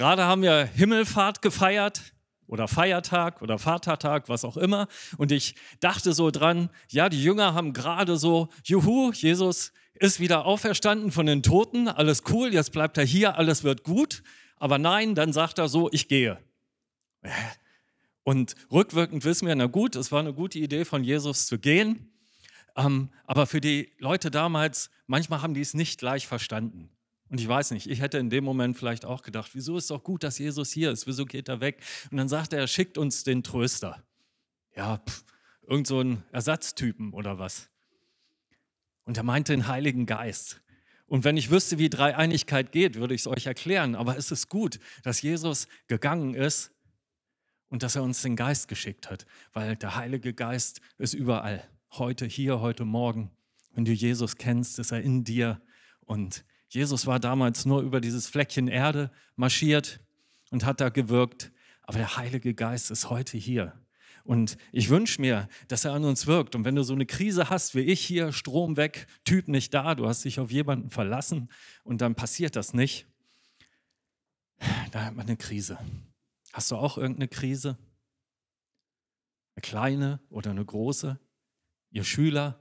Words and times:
Gerade 0.00 0.24
haben 0.24 0.40
wir 0.40 0.64
Himmelfahrt 0.64 1.42
gefeiert 1.42 2.14
oder 2.46 2.68
Feiertag 2.68 3.42
oder 3.42 3.58
Vatertag, 3.58 4.30
was 4.30 4.46
auch 4.46 4.56
immer. 4.56 4.88
Und 5.18 5.30
ich 5.30 5.56
dachte 5.80 6.14
so 6.14 6.30
dran, 6.30 6.70
ja, 6.88 7.10
die 7.10 7.22
Jünger 7.22 7.52
haben 7.52 7.74
gerade 7.74 8.16
so, 8.16 8.48
juhu, 8.64 9.12
Jesus 9.12 9.74
ist 9.92 10.18
wieder 10.18 10.46
auferstanden 10.46 11.12
von 11.12 11.26
den 11.26 11.42
Toten, 11.42 11.86
alles 11.86 12.22
cool, 12.30 12.50
jetzt 12.50 12.72
bleibt 12.72 12.96
er 12.96 13.04
hier, 13.04 13.36
alles 13.36 13.62
wird 13.62 13.84
gut. 13.84 14.22
Aber 14.56 14.78
nein, 14.78 15.14
dann 15.14 15.34
sagt 15.34 15.58
er 15.58 15.68
so, 15.68 15.90
ich 15.92 16.08
gehe. 16.08 16.38
Und 18.22 18.54
rückwirkend 18.72 19.22
wissen 19.26 19.46
wir, 19.46 19.54
na 19.54 19.66
gut, 19.66 19.96
es 19.96 20.10
war 20.10 20.20
eine 20.20 20.32
gute 20.32 20.58
Idee 20.58 20.86
von 20.86 21.04
Jesus 21.04 21.44
zu 21.44 21.58
gehen. 21.58 22.10
Ähm, 22.74 23.10
aber 23.26 23.46
für 23.46 23.60
die 23.60 23.92
Leute 23.98 24.30
damals, 24.30 24.88
manchmal 25.06 25.42
haben 25.42 25.52
die 25.52 25.60
es 25.60 25.74
nicht 25.74 26.00
gleich 26.00 26.26
verstanden. 26.26 26.88
Und 27.30 27.40
ich 27.40 27.46
weiß 27.46 27.70
nicht, 27.70 27.86
ich 27.86 28.00
hätte 28.00 28.18
in 28.18 28.28
dem 28.28 28.42
Moment 28.42 28.76
vielleicht 28.76 29.04
auch 29.04 29.22
gedacht, 29.22 29.52
wieso 29.54 29.76
ist 29.76 29.90
doch 29.90 30.02
gut, 30.02 30.24
dass 30.24 30.38
Jesus 30.38 30.72
hier 30.72 30.90
ist, 30.90 31.06
wieso 31.06 31.24
geht 31.24 31.48
er 31.48 31.60
weg? 31.60 31.80
Und 32.10 32.16
dann 32.16 32.28
sagt 32.28 32.52
er, 32.52 32.58
er 32.58 32.66
schickt 32.66 32.98
uns 32.98 33.22
den 33.22 33.44
Tröster. 33.44 34.02
Ja, 34.76 34.98
pff, 34.98 35.24
irgend 35.66 35.86
so 35.86 36.00
ein 36.00 36.24
Ersatztypen 36.32 37.12
oder 37.12 37.38
was. 37.38 37.70
Und 39.04 39.16
er 39.16 39.22
meinte 39.22 39.52
den 39.52 39.68
Heiligen 39.68 40.06
Geist. 40.06 40.60
Und 41.06 41.22
wenn 41.22 41.36
ich 41.36 41.50
wüsste, 41.50 41.78
wie 41.78 41.88
Dreieinigkeit 41.88 42.72
geht, 42.72 42.96
würde 42.96 43.14
ich 43.14 43.22
es 43.22 43.26
euch 43.28 43.46
erklären. 43.46 43.94
Aber 43.94 44.16
es 44.16 44.32
ist 44.32 44.48
gut, 44.48 44.80
dass 45.04 45.22
Jesus 45.22 45.68
gegangen 45.86 46.34
ist 46.34 46.72
und 47.68 47.84
dass 47.84 47.94
er 47.94 48.02
uns 48.02 48.22
den 48.22 48.34
Geist 48.34 48.66
geschickt 48.66 49.08
hat, 49.08 49.24
weil 49.52 49.76
der 49.76 49.94
Heilige 49.94 50.34
Geist 50.34 50.80
ist 50.98 51.14
überall. 51.14 51.68
Heute, 51.92 52.26
hier, 52.26 52.60
heute 52.60 52.84
Morgen. 52.84 53.30
Wenn 53.72 53.84
du 53.84 53.92
Jesus 53.92 54.36
kennst, 54.36 54.80
ist 54.80 54.90
er 54.90 55.00
in 55.00 55.22
dir 55.22 55.60
und 56.00 56.44
Jesus 56.70 57.06
war 57.06 57.18
damals 57.18 57.66
nur 57.66 57.82
über 57.82 58.00
dieses 58.00 58.28
Fleckchen 58.28 58.68
Erde 58.68 59.10
marschiert 59.34 60.00
und 60.50 60.64
hat 60.64 60.80
da 60.80 60.88
gewirkt, 60.88 61.52
aber 61.82 61.98
der 61.98 62.16
Heilige 62.16 62.54
Geist 62.54 62.92
ist 62.92 63.10
heute 63.10 63.36
hier. 63.36 63.74
Und 64.22 64.56
ich 64.70 64.88
wünsche 64.88 65.20
mir, 65.20 65.48
dass 65.66 65.84
er 65.84 65.92
an 65.92 66.04
uns 66.04 66.28
wirkt. 66.28 66.54
Und 66.54 66.64
wenn 66.64 66.76
du 66.76 66.84
so 66.84 66.92
eine 66.92 67.06
Krise 67.06 67.50
hast 67.50 67.74
wie 67.74 67.80
ich 67.80 68.00
hier, 68.00 68.32
Strom 68.32 68.76
weg, 68.76 69.08
Typ 69.24 69.48
nicht 69.48 69.74
da, 69.74 69.96
du 69.96 70.06
hast 70.06 70.24
dich 70.24 70.38
auf 70.38 70.52
jemanden 70.52 70.90
verlassen 70.90 71.50
und 71.82 72.00
dann 72.00 72.14
passiert 72.14 72.54
das 72.54 72.72
nicht, 72.72 73.06
da 74.92 75.06
hat 75.06 75.16
man 75.16 75.26
eine 75.26 75.36
Krise. 75.36 75.76
Hast 76.52 76.70
du 76.70 76.76
auch 76.76 76.98
irgendeine 76.98 77.26
Krise? 77.26 77.78
Eine 79.56 79.62
kleine 79.62 80.20
oder 80.30 80.52
eine 80.52 80.64
große? 80.64 81.18
Ihr 81.90 82.04
Schüler, 82.04 82.60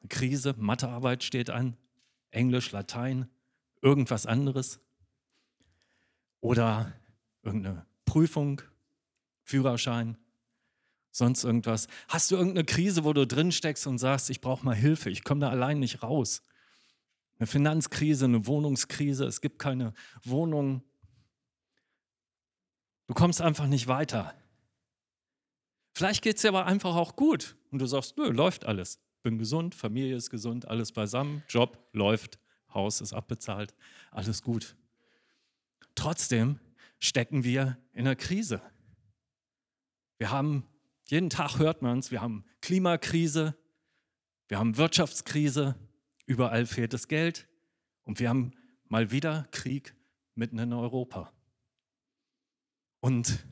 eine 0.00 0.08
Krise, 0.08 0.54
Mathearbeit 0.56 1.22
steht 1.24 1.50
an, 1.50 1.76
Englisch, 2.30 2.72
Latein, 2.72 3.28
irgendwas 3.82 4.26
anderes 4.26 4.80
oder 6.40 6.92
irgendeine 7.42 7.86
Prüfung, 8.04 8.62
Führerschein, 9.42 10.16
sonst 11.10 11.44
irgendwas. 11.44 11.88
Hast 12.08 12.30
du 12.30 12.36
irgendeine 12.36 12.64
Krise, 12.64 13.04
wo 13.04 13.12
du 13.12 13.26
drin 13.26 13.52
steckst 13.52 13.86
und 13.86 13.98
sagst, 13.98 14.30
ich 14.30 14.40
brauche 14.40 14.64
mal 14.64 14.74
Hilfe, 14.74 15.10
ich 15.10 15.24
komme 15.24 15.40
da 15.40 15.50
allein 15.50 15.78
nicht 15.78 16.02
raus? 16.02 16.42
Eine 17.38 17.46
Finanzkrise, 17.46 18.26
eine 18.26 18.46
Wohnungskrise, 18.46 19.24
es 19.24 19.40
gibt 19.40 19.58
keine 19.58 19.94
Wohnung. 20.24 20.82
Du 23.06 23.14
kommst 23.14 23.40
einfach 23.40 23.66
nicht 23.66 23.88
weiter. 23.88 24.34
Vielleicht 25.94 26.22
geht 26.22 26.36
es 26.36 26.42
dir 26.42 26.48
aber 26.48 26.66
einfach 26.66 26.94
auch 26.94 27.16
gut 27.16 27.56
und 27.70 27.80
du 27.80 27.86
sagst, 27.86 28.16
nö, 28.16 28.30
läuft 28.30 28.66
alles. 28.66 29.00
Bin 29.22 29.38
gesund, 29.38 29.74
Familie 29.74 30.16
ist 30.16 30.30
gesund, 30.30 30.68
alles 30.68 30.92
beisammen, 30.92 31.42
Job 31.48 31.78
läuft. 31.92 32.38
Haus 32.74 33.00
ist 33.00 33.12
abbezahlt, 33.12 33.74
alles 34.10 34.42
gut. 34.42 34.76
Trotzdem 35.94 36.58
stecken 36.98 37.44
wir 37.44 37.78
in 37.92 38.06
einer 38.06 38.16
Krise. 38.16 38.62
Wir 40.18 40.30
haben, 40.30 40.66
jeden 41.06 41.30
Tag 41.30 41.58
hört 41.58 41.82
man 41.82 41.98
es, 41.98 42.10
wir 42.10 42.20
haben 42.20 42.44
Klimakrise, 42.60 43.56
wir 44.48 44.58
haben 44.58 44.76
Wirtschaftskrise, 44.76 45.76
überall 46.26 46.66
fehlt 46.66 46.92
das 46.92 47.08
Geld 47.08 47.48
und 48.04 48.20
wir 48.20 48.28
haben 48.28 48.52
mal 48.88 49.10
wieder 49.10 49.48
Krieg 49.50 49.94
mitten 50.34 50.58
in 50.58 50.72
Europa. 50.72 51.32
Und 53.00 53.44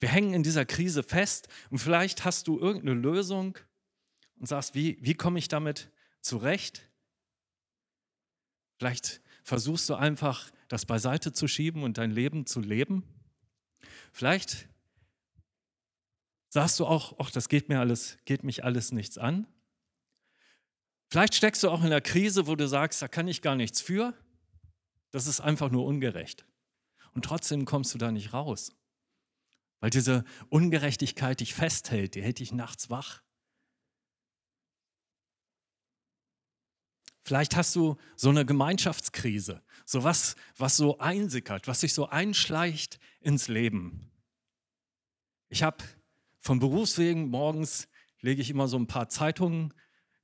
wir 0.00 0.08
hängen 0.08 0.34
in 0.34 0.42
dieser 0.42 0.64
Krise 0.64 1.02
fest 1.02 1.48
und 1.70 1.78
vielleicht 1.78 2.24
hast 2.24 2.48
du 2.48 2.58
irgendeine 2.58 2.94
Lösung 2.94 3.58
und 4.38 4.46
sagst, 4.46 4.74
wie, 4.74 4.98
wie 5.00 5.14
komme 5.14 5.38
ich 5.38 5.48
damit 5.48 5.90
zurecht? 6.20 6.88
Vielleicht 8.82 9.20
versuchst 9.44 9.88
du 9.88 9.94
einfach, 9.94 10.50
das 10.66 10.86
beiseite 10.86 11.32
zu 11.32 11.46
schieben 11.46 11.84
und 11.84 11.98
dein 11.98 12.10
Leben 12.10 12.46
zu 12.46 12.58
leben. 12.58 13.04
Vielleicht 14.12 14.66
sagst 16.48 16.80
du 16.80 16.86
auch, 16.86 17.14
ach, 17.20 17.30
das 17.30 17.48
geht 17.48 17.68
mir 17.68 17.78
alles, 17.78 18.18
geht 18.24 18.42
mich 18.42 18.64
alles 18.64 18.90
nichts 18.90 19.18
an. 19.18 19.46
Vielleicht 21.06 21.36
steckst 21.36 21.62
du 21.62 21.70
auch 21.70 21.78
in 21.78 21.86
einer 21.86 22.00
Krise, 22.00 22.48
wo 22.48 22.56
du 22.56 22.66
sagst, 22.66 23.00
da 23.00 23.06
kann 23.06 23.28
ich 23.28 23.40
gar 23.40 23.54
nichts 23.54 23.80
für. 23.80 24.14
Das 25.12 25.28
ist 25.28 25.38
einfach 25.40 25.70
nur 25.70 25.86
ungerecht. 25.86 26.44
Und 27.14 27.24
trotzdem 27.24 27.66
kommst 27.66 27.94
du 27.94 27.98
da 27.98 28.10
nicht 28.10 28.32
raus. 28.32 28.74
Weil 29.78 29.90
diese 29.90 30.24
Ungerechtigkeit 30.48 31.38
dich 31.38 31.54
festhält, 31.54 32.16
die 32.16 32.22
hält 32.22 32.40
dich 32.40 32.50
nachts 32.50 32.90
wach. 32.90 33.22
Vielleicht 37.24 37.56
hast 37.56 37.76
du 37.76 37.96
so 38.16 38.30
eine 38.30 38.44
Gemeinschaftskrise, 38.44 39.62
so 39.84 40.02
was, 40.02 40.34
was 40.56 40.76
so 40.76 40.98
einsickert, 40.98 41.68
was 41.68 41.80
sich 41.80 41.94
so 41.94 42.08
einschleicht 42.08 42.98
ins 43.20 43.48
Leben. 43.48 44.10
Ich 45.48 45.62
habe 45.62 45.84
vom 46.40 46.58
Berufswegen 46.58 47.28
morgens 47.28 47.88
lege 48.20 48.42
ich 48.42 48.50
immer 48.50 48.66
so 48.66 48.76
ein 48.76 48.86
paar 48.86 49.08
Zeitungen 49.08 49.72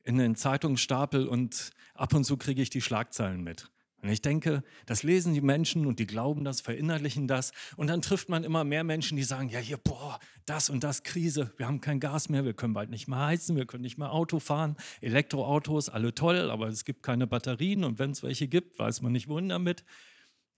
in 0.02 0.18
den 0.18 0.34
Zeitungsstapel 0.34 1.28
und 1.28 1.70
ab 1.94 2.14
und 2.14 2.24
zu 2.24 2.36
kriege 2.36 2.62
ich 2.62 2.70
die 2.70 2.80
Schlagzeilen 2.80 3.42
mit. 3.42 3.70
Und 4.00 4.10
ich 4.10 4.22
denke, 4.22 4.62
das 4.86 5.02
lesen 5.02 5.34
die 5.34 5.40
Menschen 5.40 5.84
und 5.84 5.98
die 5.98 6.06
glauben 6.06 6.44
das, 6.44 6.60
verinnerlichen 6.60 7.26
das. 7.26 7.52
Und 7.76 7.88
dann 7.88 8.00
trifft 8.00 8.28
man 8.28 8.44
immer 8.44 8.62
mehr 8.62 8.84
Menschen, 8.84 9.16
die 9.16 9.24
sagen, 9.24 9.48
ja 9.48 9.58
hier, 9.58 9.76
boah, 9.76 10.20
das 10.46 10.70
und 10.70 10.84
das 10.84 11.02
Krise, 11.02 11.52
wir 11.56 11.66
haben 11.66 11.80
kein 11.80 11.98
Gas 11.98 12.28
mehr, 12.28 12.44
wir 12.44 12.54
können 12.54 12.74
bald 12.74 12.90
nicht 12.90 13.08
mehr 13.08 13.18
heizen, 13.18 13.56
wir 13.56 13.66
können 13.66 13.82
nicht 13.82 13.98
mehr 13.98 14.12
Auto 14.12 14.38
fahren. 14.38 14.76
Elektroautos, 15.00 15.88
alle 15.88 16.14
toll, 16.14 16.50
aber 16.50 16.68
es 16.68 16.84
gibt 16.84 17.02
keine 17.02 17.26
Batterien 17.26 17.82
und 17.82 17.98
wenn 17.98 18.12
es 18.12 18.22
welche 18.22 18.46
gibt, 18.46 18.78
weiß 18.78 19.02
man 19.02 19.10
nicht 19.10 19.28
wohin 19.28 19.48
damit. 19.48 19.84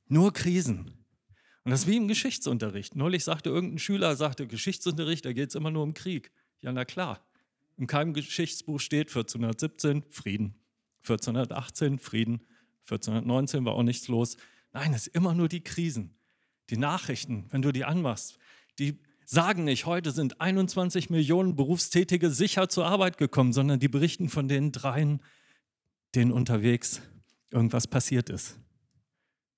Nur 0.06 0.34
Krisen. 0.34 1.00
Und 1.64 1.70
das 1.70 1.80
ist 1.80 1.86
wie 1.86 1.96
im 1.96 2.08
Geschichtsunterricht. 2.08 2.94
Neulich 2.94 3.24
sagte 3.24 3.48
irgendein 3.48 3.78
Schüler, 3.78 4.16
sagte, 4.16 4.46
Geschichtsunterricht, 4.46 5.24
da 5.24 5.32
geht 5.32 5.48
es 5.50 5.54
immer 5.54 5.70
nur 5.70 5.82
um 5.82 5.94
Krieg. 5.94 6.30
Ja, 6.60 6.72
na 6.72 6.84
klar. 6.84 7.24
In 7.78 7.86
keinem 7.86 8.12
Geschichtsbuch 8.12 8.80
steht 8.80 9.08
1417 9.08 10.02
Frieden, 10.10 10.54
1418 11.04 11.98
Frieden, 11.98 12.40
1419 12.82 13.64
war 13.64 13.74
auch 13.74 13.82
nichts 13.82 14.08
los. 14.08 14.36
Nein, 14.72 14.92
es 14.94 15.06
ist 15.06 15.14
immer 15.14 15.34
nur 15.34 15.48
die 15.48 15.62
Krisen. 15.62 16.16
Die 16.70 16.76
Nachrichten, 16.76 17.46
wenn 17.50 17.62
du 17.62 17.72
die 17.72 17.84
anmachst, 17.84 18.38
die 18.78 19.00
sagen 19.24 19.64
nicht, 19.64 19.86
heute 19.86 20.10
sind 20.10 20.40
21 20.40 21.10
Millionen 21.10 21.54
Berufstätige 21.54 22.30
sicher 22.30 22.68
zur 22.68 22.86
Arbeit 22.86 23.18
gekommen, 23.18 23.52
sondern 23.52 23.78
die 23.78 23.88
berichten 23.88 24.28
von 24.28 24.48
den 24.48 24.72
dreien, 24.72 25.22
denen 26.14 26.32
unterwegs 26.32 27.02
irgendwas 27.50 27.86
passiert 27.86 28.30
ist. 28.30 28.58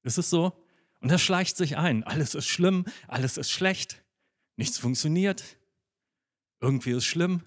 Ist 0.03 0.19
es 0.19 0.31
so? 0.31 0.53
Und 1.01 1.11
das 1.11 1.23
schleicht 1.23 1.57
sich 1.57 1.77
ein. 1.77 2.05
Alles 2.05 2.35
ist 2.35 2.47
schlimm, 2.47 2.85
alles 3.09 3.37
ist 3.37 3.51
schlecht, 3.51 4.05
nichts 4.57 4.79
funktioniert, 4.79 5.59
irgendwie 6.61 6.93
ist 6.93 7.05
schlimm. 7.05 7.43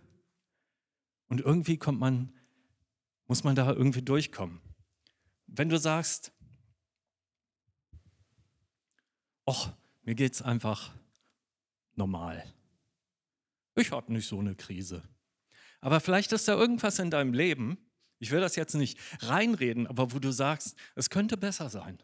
Und 1.27 1.41
irgendwie 1.41 1.77
kommt 1.77 1.99
man, 1.99 2.33
muss 3.27 3.43
man 3.43 3.55
da 3.55 3.71
irgendwie 3.71 4.01
durchkommen. 4.01 4.61
Wenn 5.57 5.69
du 5.69 5.77
sagst, 5.77 6.33
ach, 9.45 9.71
mir 10.03 10.15
geht 10.15 10.33
es 10.33 10.41
einfach 10.41 10.93
normal. 11.95 12.43
Ich 13.75 13.91
habe 13.91 14.11
nicht 14.11 14.27
so 14.27 14.39
eine 14.39 14.55
Krise. 14.55 15.07
Aber 15.79 15.99
vielleicht 15.99 16.31
ist 16.33 16.47
da 16.47 16.55
irgendwas 16.55 16.99
in 16.99 17.09
deinem 17.09 17.33
Leben, 17.33 17.77
ich 18.19 18.31
will 18.31 18.41
das 18.41 18.55
jetzt 18.55 18.73
nicht 18.75 18.97
reinreden, 19.19 19.87
aber 19.87 20.11
wo 20.11 20.19
du 20.19 20.31
sagst, 20.31 20.75
es 20.95 21.09
könnte 21.09 21.37
besser 21.37 21.69
sein. 21.69 22.01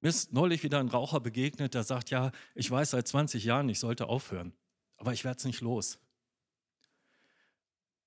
Mir 0.00 0.08
ist 0.08 0.32
neulich 0.32 0.62
wieder 0.62 0.80
ein 0.80 0.88
Raucher 0.88 1.20
begegnet, 1.20 1.74
der 1.74 1.84
sagt, 1.84 2.10
ja, 2.10 2.32
ich 2.54 2.70
weiß 2.70 2.90
seit 2.90 3.06
20 3.06 3.44
Jahren, 3.44 3.68
ich 3.68 3.78
sollte 3.78 4.06
aufhören, 4.06 4.54
aber 4.96 5.12
ich 5.12 5.24
werde 5.24 5.38
es 5.38 5.44
nicht 5.44 5.60
los. 5.60 5.98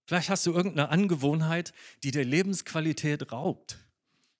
Vielleicht 0.05 0.29
hast 0.29 0.45
du 0.45 0.53
irgendeine 0.53 0.89
Angewohnheit, 0.89 1.73
die 2.03 2.11
dir 2.11 2.25
Lebensqualität 2.25 3.31
raubt. 3.31 3.77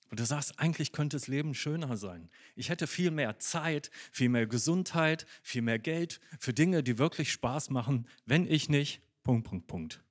Und 0.09 0.19
du 0.19 0.25
sagst, 0.25 0.59
eigentlich 0.59 0.91
könnte 0.91 1.17
das 1.17 1.27
Leben 1.27 1.55
schöner 1.55 1.97
sein. 1.97 2.29
Ich 2.55 2.69
hätte 2.69 2.85
viel 2.85 3.09
mehr 3.09 3.39
Zeit, 3.39 3.89
viel 4.11 4.29
mehr 4.29 4.45
Gesundheit, 4.45 5.25
viel 5.41 5.63
mehr 5.63 5.79
Geld 5.79 6.19
für 6.37 6.53
Dinge, 6.53 6.83
die 6.83 6.99
wirklich 6.99 7.31
Spaß 7.31 7.71
machen, 7.71 8.07
wenn 8.25 8.45
ich 8.47 8.69
nicht. 8.69 9.01
Punkt, 9.23 9.47
Punkt, 9.47 9.65
Punkt. 9.65 10.03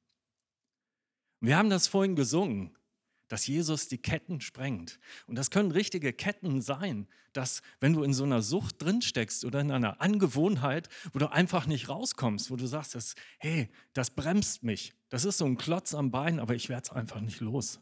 Wir 1.39 1.57
haben 1.57 1.71
das 1.71 1.87
vorhin 1.87 2.17
gesungen. 2.17 2.77
Dass 3.33 3.47
Jesus 3.47 3.89
die 3.89 3.97
Ketten 3.97 4.43
sprengt. 4.43 5.01
Und 5.27 5.37
das 5.37 5.51
können 5.51 5.71
richtige 5.71 6.13
Ketten 6.13 6.61
sein, 6.61 7.09
dass 7.33 7.63
wenn 7.81 7.95
du 7.95 8.03
in 8.03 8.13
so 8.13 8.25
einer 8.25 8.43
Sucht 8.43 8.83
drinsteckst 8.83 9.47
oder 9.47 9.63
in 9.63 9.71
einer 9.71 10.03
Angewohnheit, 10.03 10.91
wo 11.15 11.19
du 11.19 11.33
einfach 11.33 11.67
nicht 11.67 11.89
rauskommst, 11.89 12.51
wo 12.51 12.57
du 12.57 12.67
sagst, 12.67 12.95
das, 12.95 13.15
hey, 13.39 13.71
das 13.95 14.11
bremst 14.11 14.65
mich, 14.65 14.93
das 15.09 15.25
ist 15.25 15.39
so 15.39 15.47
ein 15.47 15.57
Klotz 15.57 15.95
am 15.95 16.11
Bein, 16.11 16.41
aber 16.41 16.55
ich 16.55 16.69
werde 16.69 16.83
es 16.83 16.91
einfach 16.91 17.23
nicht 17.23 17.41
los. 17.41 17.81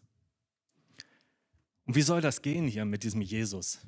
Und 1.84 1.96
wie 1.96 2.02
soll 2.02 2.20
das 2.20 2.42
gehen 2.42 2.68
hier 2.68 2.84
mit 2.84 3.02
diesem 3.02 3.20
Jesus? 3.20 3.80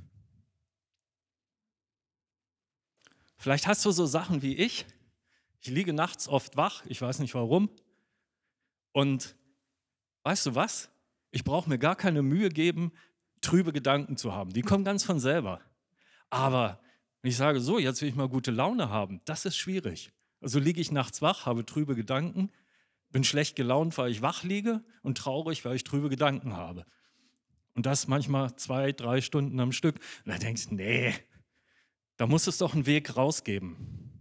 Vielleicht 3.37 3.69
hast 3.69 3.85
du 3.85 3.93
so 3.93 4.05
Sachen 4.06 4.43
wie 4.43 4.56
ich. 4.56 4.85
Ich 5.61 5.69
liege 5.69 5.93
nachts 5.93 6.26
oft 6.26 6.56
wach, 6.56 6.85
ich 6.87 7.00
weiß 7.00 7.20
nicht 7.20 7.37
warum. 7.37 7.70
Und 8.91 9.37
weißt 10.25 10.47
du 10.47 10.56
was? 10.56 10.91
Ich 11.32 11.44
brauche 11.44 11.69
mir 11.69 11.79
gar 11.79 11.96
keine 11.96 12.23
Mühe 12.23 12.50
geben, 12.50 12.93
trübe 13.40 13.73
Gedanken 13.73 14.17
zu 14.17 14.32
haben. 14.32 14.52
Die 14.52 14.62
kommen 14.62 14.84
ganz 14.84 15.02
von 15.02 15.19
selber. 15.19 15.61
Aber 16.31 16.81
wenn 17.23 17.31
ich 17.31 17.37
sage, 17.37 17.61
so, 17.61 17.79
jetzt 17.79 18.00
will 18.02 18.08
ich 18.08 18.14
mal 18.14 18.29
gute 18.29 18.50
Laune 18.50 18.90
haben, 18.90 19.20
das 19.25 19.44
ist 19.44 19.56
schwierig. 19.56 20.12
Also 20.40 20.58
liege 20.58 20.81
ich 20.81 20.93
nachts 20.93 21.23
wach, 21.23 21.46
habe 21.46 21.64
trübe 21.64 21.94
Gedanken, 21.94 22.50
bin 23.11 23.25
schlecht 23.25 23.56
gelaunt, 23.56 23.96
weil 23.96 24.11
ich 24.11 24.23
wach 24.23 24.43
liege 24.43 24.84
und 25.02 25.19
traurig, 25.19 25.64
weil 25.64 25.76
ich 25.76 25.84
trübe 25.84 26.08
Gedanken 26.08 26.56
habe. 26.56 26.84
Und 27.75 27.87
das 27.87 28.08
manchmal 28.08 28.55
zwei, 28.56 28.93
drei 28.93 29.20
Stunden 29.20 29.58
am 29.61 29.73
Stück. 29.73 29.96
Und 30.25 30.32
dann 30.32 30.40
denkst 30.40 30.69
du, 30.69 30.75
nee, 30.75 31.14
da 32.17 32.26
muss 32.26 32.46
es 32.46 32.58
doch 32.58 32.75
einen 32.75 32.87
Weg 32.87 33.17
rausgeben. 33.17 34.12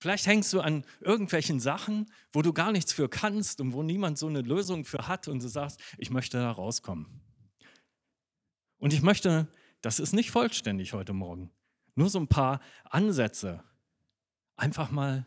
Vielleicht 0.00 0.26
hängst 0.26 0.50
du 0.54 0.60
an 0.60 0.84
irgendwelchen 1.00 1.60
Sachen, 1.60 2.10
wo 2.32 2.40
du 2.40 2.54
gar 2.54 2.72
nichts 2.72 2.90
für 2.90 3.10
kannst 3.10 3.60
und 3.60 3.74
wo 3.74 3.82
niemand 3.82 4.16
so 4.16 4.28
eine 4.28 4.40
Lösung 4.40 4.86
für 4.86 5.06
hat 5.06 5.28
und 5.28 5.42
du 5.42 5.48
sagst, 5.48 5.78
ich 5.98 6.10
möchte 6.10 6.38
da 6.38 6.50
rauskommen. 6.50 7.20
Und 8.78 8.94
ich 8.94 9.02
möchte, 9.02 9.46
das 9.82 10.00
ist 10.00 10.14
nicht 10.14 10.30
vollständig 10.30 10.94
heute 10.94 11.12
Morgen, 11.12 11.50
nur 11.94 12.08
so 12.08 12.18
ein 12.18 12.28
paar 12.28 12.60
Ansätze 12.84 13.62
einfach 14.56 14.90
mal 14.90 15.26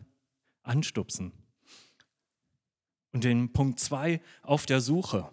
anstupsen. 0.63 1.33
Und 3.11 3.23
den 3.23 3.53
Punkt 3.53 3.79
2 3.79 4.21
auf 4.41 4.65
der 4.65 4.81
Suche. 4.81 5.31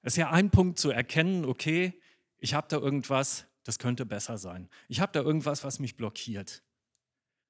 Es 0.00 0.14
ist 0.14 0.16
ja 0.16 0.30
ein 0.30 0.50
Punkt 0.50 0.78
zu 0.78 0.90
erkennen, 0.90 1.44
okay, 1.44 2.00
ich 2.38 2.54
habe 2.54 2.68
da 2.70 2.78
irgendwas, 2.78 3.46
das 3.64 3.78
könnte 3.78 4.06
besser 4.06 4.38
sein. 4.38 4.68
Ich 4.88 5.00
habe 5.00 5.12
da 5.12 5.20
irgendwas, 5.20 5.64
was 5.64 5.78
mich 5.78 5.96
blockiert. 5.96 6.62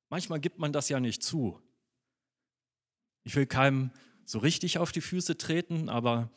Manchmal 0.08 0.40
gibt 0.40 0.58
man 0.58 0.72
das 0.72 0.88
ja 0.88 1.00
nicht 1.00 1.22
zu. 1.22 1.60
Ich 3.24 3.34
will 3.34 3.46
keinem 3.46 3.90
so 4.24 4.38
richtig 4.38 4.78
auf 4.78 4.92
die 4.92 5.00
Füße 5.00 5.38
treten, 5.38 5.88
aber 5.88 6.30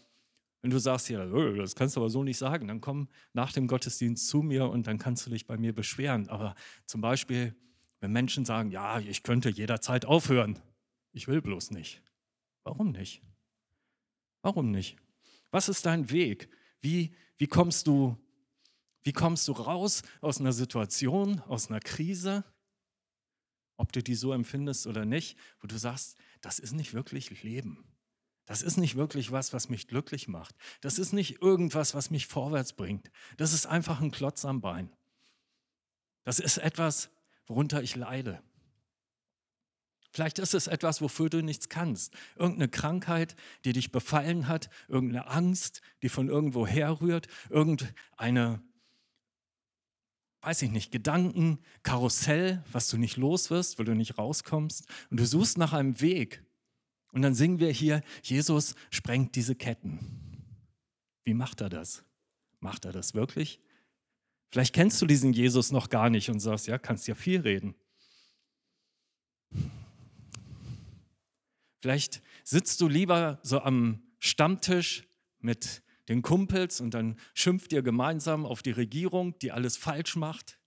wenn 0.61 0.71
du 0.71 0.79
sagst, 0.79 1.09
ja, 1.09 1.23
äh, 1.23 1.57
das 1.57 1.75
kannst 1.75 1.95
du 1.95 1.99
aber 1.99 2.09
so 2.09 2.23
nicht 2.23 2.37
sagen, 2.37 2.67
dann 2.67 2.81
komm 2.81 3.07
nach 3.33 3.51
dem 3.51 3.67
Gottesdienst 3.67 4.27
zu 4.27 4.41
mir 4.41 4.69
und 4.69 4.87
dann 4.87 4.97
kannst 4.97 5.25
du 5.25 5.29
dich 5.29 5.45
bei 5.45 5.57
mir 5.57 5.73
beschweren. 5.73 6.27
Aber 6.29 6.55
zum 6.85 7.01
Beispiel, 7.01 7.55
wenn 7.99 8.11
Menschen 8.11 8.45
sagen, 8.45 8.71
ja, 8.71 8.99
ich 8.99 9.23
könnte 9.23 9.49
jederzeit 9.49 10.05
aufhören, 10.05 10.59
ich 11.11 11.27
will 11.27 11.41
bloß 11.41 11.71
nicht. 11.71 12.01
Warum 12.63 12.91
nicht? 12.91 13.21
Warum 14.41 14.71
nicht? 14.71 14.97
Was 15.51 15.69
ist 15.69 15.85
dein 15.85 16.09
Weg? 16.09 16.49
Wie, 16.81 17.13
wie 17.37 17.47
kommst 17.47 17.87
du 17.87 18.17
wie 19.05 19.13
kommst 19.13 19.47
du 19.47 19.51
raus 19.53 20.01
aus 20.19 20.39
einer 20.39 20.51
Situation, 20.51 21.39
aus 21.41 21.69
einer 21.69 21.79
Krise, 21.79 22.43
ob 23.77 23.91
du 23.91 24.01
die 24.01 24.15
so 24.15 24.33
empfindest 24.33 24.87
oder 24.87 25.05
nicht, 25.05 25.37
wo 25.61 25.67
du 25.67 25.77
sagst, 25.77 26.17
das 26.41 26.57
ist 26.57 26.73
nicht 26.73 26.93
wirklich 26.93 27.43
Leben. 27.43 27.85
Das 28.45 28.63
ist 28.63 28.77
nicht 28.77 28.95
wirklich 28.95 29.31
was, 29.31 29.53
was 29.53 29.69
mich 29.69 29.87
glücklich 29.87 30.27
macht. 30.27 30.55
Das 30.81 30.97
ist 30.97 31.13
nicht 31.13 31.41
irgendwas, 31.41 31.93
was 31.93 32.09
mich 32.09 32.25
vorwärts 32.27 32.73
bringt. 32.73 33.11
Das 33.37 33.53
ist 33.53 33.67
einfach 33.67 34.01
ein 34.01 34.11
Klotz 34.11 34.43
am 34.43 34.61
Bein. 34.61 34.91
Das 36.23 36.39
ist 36.39 36.57
etwas, 36.57 37.11
worunter 37.45 37.83
ich 37.83 37.95
leide. 37.95 38.41
Vielleicht 40.11 40.39
ist 40.39 40.55
es 40.55 40.65
etwas, 40.65 41.01
wofür 41.01 41.29
du 41.29 41.43
nichts 41.43 41.69
kannst. 41.69 42.13
Irgendeine 42.35 42.69
Krankheit, 42.69 43.35
die 43.65 43.73
dich 43.73 43.91
befallen 43.91 44.47
hat, 44.47 44.69
irgendeine 44.87 45.27
Angst, 45.27 45.81
die 46.01 46.09
von 46.09 46.27
irgendwo 46.29 46.65
herrührt, 46.65 47.27
irgendeine 47.49 48.63
weiß 50.45 50.61
ich 50.61 50.69
nicht, 50.69 50.91
Gedanken, 50.91 51.57
Karussell, 51.81 52.63
was 52.71 52.87
du 52.87 52.97
nicht 52.97 53.17
los 53.17 53.49
wirst, 53.49 53.79
weil 53.79 53.85
du 53.85 53.95
nicht 53.95 54.19
rauskommst. 54.19 54.85
Und 55.09 55.19
du 55.19 55.25
suchst 55.25 55.57
nach 55.57 55.73
einem 55.73 55.99
Weg. 56.01 56.43
Und 57.11 57.23
dann 57.23 57.33
singen 57.33 57.59
wir 57.59 57.71
hier, 57.71 58.03
Jesus 58.21 58.75
sprengt 58.91 59.35
diese 59.35 59.55
Ketten. 59.55 59.99
Wie 61.23 61.33
macht 61.33 61.61
er 61.61 61.69
das? 61.69 62.03
Macht 62.59 62.85
er 62.85 62.91
das 62.91 63.15
wirklich? 63.15 63.59
Vielleicht 64.51 64.75
kennst 64.75 65.01
du 65.01 65.07
diesen 65.07 65.33
Jesus 65.33 65.71
noch 65.71 65.89
gar 65.89 66.11
nicht 66.11 66.29
und 66.29 66.39
sagst, 66.39 66.67
ja, 66.67 66.77
kannst 66.77 67.07
ja 67.07 67.15
viel 67.15 67.41
reden. 67.41 67.73
Vielleicht 71.81 72.21
sitzt 72.43 72.81
du 72.81 72.87
lieber 72.87 73.39
so 73.41 73.61
am 73.61 74.03
Stammtisch 74.19 75.07
mit 75.39 75.81
den 76.07 76.21
Kumpels 76.21 76.81
und 76.81 76.93
dann 76.93 77.17
schimpft 77.33 77.73
ihr 77.73 77.81
gemeinsam 77.81 78.45
auf 78.45 78.61
die 78.61 78.71
Regierung, 78.71 79.37
die 79.39 79.51
alles 79.51 79.77
falsch 79.77 80.15
macht. 80.15 80.59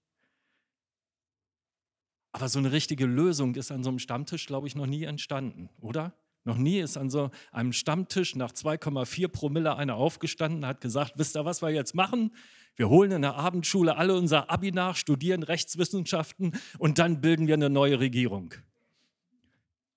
Aber 2.33 2.49
so 2.49 2.59
eine 2.59 2.73
richtige 2.73 3.07
Lösung 3.07 3.55
ist 3.55 3.71
an 3.71 3.83
so 3.83 3.91
einem 3.91 3.99
Stammtisch, 3.99 4.47
glaube 4.47 4.67
ich, 4.67 4.75
noch 4.75 4.87
nie 4.87 5.05
entstanden, 5.05 5.71
oder? 5.81 6.15
Noch 6.45 6.57
nie 6.57 6.79
ist 6.79 6.97
an 6.97 7.11
so 7.11 7.31
einem 7.53 7.73
Stammtisch 7.73 8.37
nach 8.37 8.53
2,4 8.53 9.29
Promille 9.29 9.77
einer 9.77 9.97
aufgestanden, 9.97 10.65
hat 10.65 10.81
gesagt, 10.81 11.15
wisst 11.17 11.37
ihr, 11.37 11.45
was 11.45 11.63
wir 11.63 11.71
jetzt 11.71 11.95
machen? 11.95 12.35
Wir 12.77 12.89
holen 12.89 13.11
in 13.11 13.23
der 13.23 13.35
Abendschule 13.35 13.97
alle 13.97 14.17
unser 14.17 14.51
Abi 14.51 14.73
nach, 14.73 14.97
studieren 14.97 15.43
Rechtswissenschaften 15.43 16.53
und 16.79 16.99
dann 16.99 17.21
bilden 17.21 17.49
wir 17.49 17.55
eine 17.55 17.71
neue 17.71 17.99
Regierung. 17.99 18.55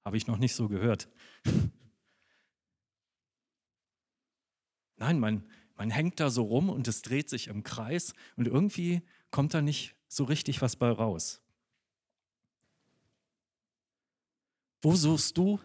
Habe 0.03 0.17
ich 0.17 0.27
noch 0.27 0.37
nicht 0.37 0.55
so 0.55 0.67
gehört. 0.67 1.07
Nein, 5.01 5.19
man, 5.19 5.43
man 5.77 5.89
hängt 5.89 6.19
da 6.19 6.29
so 6.29 6.43
rum 6.43 6.69
und 6.69 6.87
es 6.87 7.01
dreht 7.01 7.27
sich 7.27 7.47
im 7.47 7.63
Kreis 7.63 8.13
und 8.35 8.47
irgendwie 8.47 9.01
kommt 9.31 9.55
da 9.55 9.59
nicht 9.59 9.95
so 10.07 10.25
richtig 10.25 10.61
was 10.61 10.75
bei 10.75 10.91
raus. 10.91 11.41
Wo 14.79 14.95
suchst 14.95 15.35
du 15.39 15.59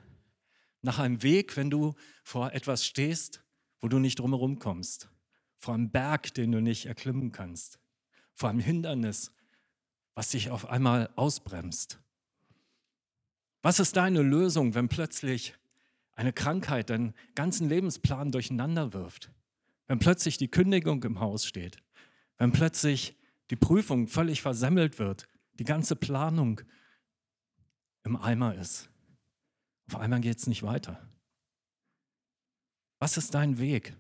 nach 0.80 0.98
einem 0.98 1.22
Weg, 1.22 1.54
wenn 1.58 1.68
du 1.68 1.94
vor 2.24 2.54
etwas 2.54 2.86
stehst, 2.86 3.44
wo 3.82 3.88
du 3.88 3.98
nicht 3.98 4.20
drumherum 4.20 4.58
kommst? 4.58 5.10
Vor 5.58 5.74
einem 5.74 5.90
Berg, 5.90 6.32
den 6.32 6.52
du 6.52 6.62
nicht 6.62 6.86
erklimmen 6.86 7.30
kannst? 7.30 7.78
Vor 8.32 8.48
einem 8.48 8.60
Hindernis, 8.60 9.32
was 10.14 10.30
dich 10.30 10.50
auf 10.50 10.70
einmal 10.70 11.10
ausbremst? 11.14 12.00
Was 13.60 13.80
ist 13.80 13.98
deine 13.98 14.22
Lösung, 14.22 14.74
wenn 14.74 14.88
plötzlich 14.88 15.52
eine 16.16 16.32
Krankheit 16.32 16.90
deinen 16.90 17.14
ganzen 17.34 17.68
Lebensplan 17.68 18.32
durcheinander 18.32 18.92
wirft, 18.92 19.30
wenn 19.86 19.98
plötzlich 19.98 20.38
die 20.38 20.50
Kündigung 20.50 21.02
im 21.04 21.20
Haus 21.20 21.46
steht, 21.46 21.76
wenn 22.38 22.52
plötzlich 22.52 23.16
die 23.50 23.56
Prüfung 23.56 24.08
völlig 24.08 24.42
versemmelt 24.42 24.98
wird, 24.98 25.28
die 25.54 25.64
ganze 25.64 25.94
Planung 25.94 26.62
im 28.02 28.16
Eimer 28.16 28.54
ist. 28.56 28.90
Auf 29.88 30.00
einmal 30.00 30.20
geht 30.20 30.38
es 30.38 30.46
nicht 30.46 30.62
weiter. 30.62 31.08
Was 32.98 33.16
ist 33.16 33.34
dein 33.34 33.58
Weg? 33.58 33.94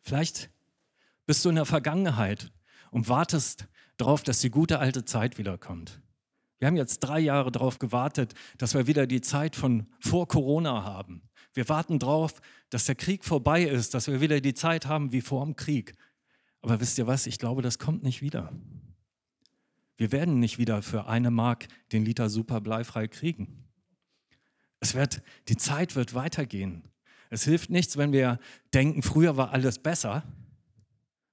Vielleicht 0.00 0.50
bist 1.26 1.44
du 1.44 1.50
in 1.50 1.54
der 1.54 1.66
Vergangenheit 1.66 2.50
und 2.90 3.08
wartest 3.08 3.68
darauf, 4.02 4.22
dass 4.22 4.40
die 4.40 4.50
gute 4.50 4.78
alte 4.78 5.04
Zeit 5.04 5.38
wiederkommt. 5.38 6.00
Wir 6.58 6.68
haben 6.68 6.76
jetzt 6.76 7.00
drei 7.00 7.20
Jahre 7.20 7.50
darauf 7.50 7.78
gewartet, 7.78 8.34
dass 8.58 8.74
wir 8.74 8.86
wieder 8.86 9.06
die 9.06 9.20
Zeit 9.20 9.56
von 9.56 9.86
vor 10.00 10.28
Corona 10.28 10.84
haben. 10.84 11.22
Wir 11.54 11.68
warten 11.68 11.98
darauf, 11.98 12.40
dass 12.70 12.86
der 12.86 12.94
Krieg 12.94 13.24
vorbei 13.24 13.62
ist, 13.62 13.94
dass 13.94 14.06
wir 14.08 14.20
wieder 14.20 14.40
die 14.40 14.54
Zeit 14.54 14.86
haben 14.86 15.12
wie 15.12 15.20
vor 15.20 15.44
dem 15.44 15.56
Krieg. 15.56 15.94
Aber 16.62 16.80
wisst 16.80 16.98
ihr 16.98 17.06
was? 17.06 17.26
Ich 17.26 17.38
glaube, 17.38 17.62
das 17.62 17.78
kommt 17.78 18.02
nicht 18.02 18.22
wieder. 18.22 18.52
Wir 19.96 20.12
werden 20.12 20.40
nicht 20.40 20.58
wieder 20.58 20.82
für 20.82 21.06
eine 21.06 21.30
Mark 21.30 21.68
den 21.92 22.04
Liter 22.04 22.28
super 22.30 22.60
bleifrei 22.60 23.08
kriegen. 23.08 23.64
Es 24.80 24.94
wird, 24.94 25.22
die 25.48 25.56
Zeit 25.56 25.94
wird 25.94 26.14
weitergehen. 26.14 26.88
Es 27.30 27.44
hilft 27.44 27.70
nichts, 27.70 27.96
wenn 27.96 28.12
wir 28.12 28.38
denken, 28.74 29.02
früher 29.02 29.36
war 29.36 29.52
alles 29.52 29.78
besser. 29.78 30.24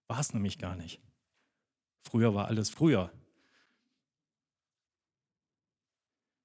War 0.08 0.20
es 0.20 0.34
nämlich 0.34 0.60
gar 0.60 0.76
nicht. 0.76 1.02
Früher 2.02 2.34
war 2.34 2.48
alles 2.48 2.70
früher. 2.70 3.12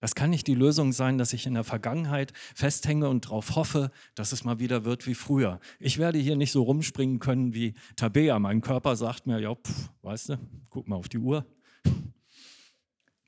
Das 0.00 0.14
kann 0.14 0.28
nicht 0.28 0.46
die 0.46 0.54
Lösung 0.54 0.92
sein, 0.92 1.16
dass 1.16 1.32
ich 1.32 1.46
in 1.46 1.54
der 1.54 1.64
Vergangenheit 1.64 2.34
festhänge 2.54 3.08
und 3.08 3.24
darauf 3.24 3.56
hoffe, 3.56 3.90
dass 4.14 4.32
es 4.32 4.44
mal 4.44 4.58
wieder 4.58 4.84
wird 4.84 5.06
wie 5.06 5.14
früher. 5.14 5.60
Ich 5.78 5.96
werde 5.96 6.18
hier 6.18 6.36
nicht 6.36 6.52
so 6.52 6.62
rumspringen 6.62 7.20
können 7.20 7.54
wie 7.54 7.72
Tabea. 7.96 8.38
Mein 8.38 8.60
Körper 8.60 8.96
sagt 8.96 9.26
mir, 9.26 9.40
ja, 9.40 9.54
pff, 9.54 9.90
weißt 10.02 10.28
du, 10.28 10.38
guck 10.68 10.88
mal 10.88 10.96
auf 10.96 11.08
die 11.08 11.16
Uhr, 11.16 11.46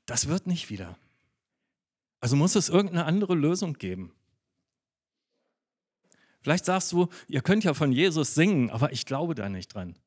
Das 0.07 0.27
wird 0.27 0.47
nicht 0.47 0.69
wieder. 0.69 0.97
Also 2.19 2.35
muss 2.35 2.55
es 2.55 2.69
irgendeine 2.69 3.05
andere 3.05 3.35
Lösung 3.35 3.73
geben. 3.73 4.13
Vielleicht 6.41 6.65
sagst 6.65 6.91
du, 6.93 7.09
ihr 7.27 7.41
könnt 7.41 7.63
ja 7.63 7.73
von 7.73 7.91
Jesus 7.91 8.33
singen, 8.33 8.69
aber 8.69 8.91
ich 8.91 9.05
glaube 9.05 9.35
da 9.35 9.49
nicht 9.49 9.73
dran. 9.73 9.97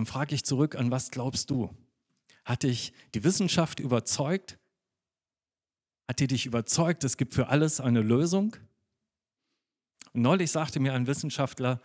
Dann 0.00 0.06
frage 0.06 0.34
ich 0.34 0.46
zurück, 0.46 0.76
an 0.76 0.90
was 0.90 1.10
glaubst 1.10 1.50
du? 1.50 1.76
Hat 2.46 2.62
dich 2.62 2.94
die 3.12 3.22
Wissenschaft 3.22 3.80
überzeugt? 3.80 4.58
Hat 6.08 6.20
die 6.20 6.26
dich 6.26 6.46
überzeugt, 6.46 7.04
es 7.04 7.18
gibt 7.18 7.34
für 7.34 7.48
alles 7.48 7.82
eine 7.82 8.00
Lösung? 8.00 8.56
Und 10.14 10.22
neulich 10.22 10.52
sagte 10.52 10.80
mir 10.80 10.94
ein 10.94 11.06
Wissenschaftler, 11.06 11.82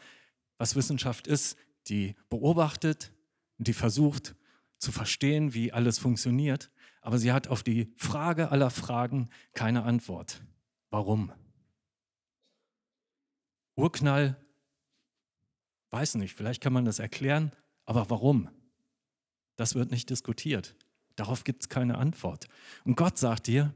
was 0.57 0.77
Wissenschaft 0.77 1.27
ist, 1.27 1.57
die 1.89 2.15
beobachtet 2.29 3.11
die 3.57 3.73
versucht 3.73 4.37
zu 4.77 4.93
verstehen, 4.93 5.53
wie 5.53 5.73
alles 5.73 5.99
funktioniert, 5.99 6.71
aber 7.01 7.17
sie 7.17 7.33
hat 7.33 7.49
auf 7.49 7.63
die 7.63 7.93
Frage 7.97 8.49
aller 8.49 8.69
Fragen 8.69 9.29
keine 9.53 9.83
Antwort. 9.83 10.41
Warum? 10.89 11.33
Urknall, 13.75 14.41
weiß 15.89 16.15
nicht, 16.15 16.33
vielleicht 16.33 16.63
kann 16.63 16.71
man 16.71 16.85
das 16.85 16.99
erklären, 16.99 17.51
aber 17.85 18.09
warum? 18.09 18.49
Das 19.55 19.75
wird 19.75 19.91
nicht 19.91 20.09
diskutiert. 20.09 20.75
Darauf 21.15 21.43
gibt 21.43 21.63
es 21.63 21.69
keine 21.69 21.97
Antwort. 21.97 22.47
Und 22.83 22.97
Gott 22.97 23.17
sagt 23.17 23.47
dir, 23.47 23.73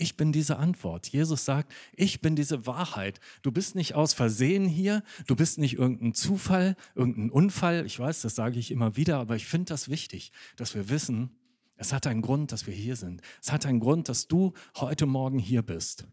ich 0.00 0.16
bin 0.16 0.30
diese 0.30 0.58
Antwort. 0.58 1.08
Jesus 1.08 1.44
sagt, 1.44 1.72
ich 1.92 2.20
bin 2.20 2.36
diese 2.36 2.66
Wahrheit. 2.66 3.18
Du 3.42 3.50
bist 3.50 3.74
nicht 3.74 3.96
aus 3.96 4.14
Versehen 4.14 4.64
hier, 4.64 5.02
du 5.26 5.34
bist 5.34 5.58
nicht 5.58 5.76
irgendein 5.76 6.14
Zufall, 6.14 6.76
irgendein 6.94 7.30
Unfall. 7.30 7.84
Ich 7.84 7.98
weiß, 7.98 8.22
das 8.22 8.36
sage 8.36 8.60
ich 8.60 8.70
immer 8.70 8.96
wieder, 8.96 9.18
aber 9.18 9.34
ich 9.34 9.46
finde 9.46 9.70
das 9.70 9.88
wichtig, 9.88 10.30
dass 10.54 10.76
wir 10.76 10.88
wissen, 10.88 11.36
es 11.74 11.92
hat 11.92 12.06
einen 12.06 12.22
Grund, 12.22 12.52
dass 12.52 12.66
wir 12.66 12.74
hier 12.74 12.94
sind. 12.94 13.22
Es 13.42 13.50
hat 13.50 13.66
einen 13.66 13.80
Grund, 13.80 14.08
dass 14.08 14.28
du 14.28 14.52
heute 14.76 15.06
Morgen 15.06 15.38
hier 15.38 15.62
bist. 15.62 16.06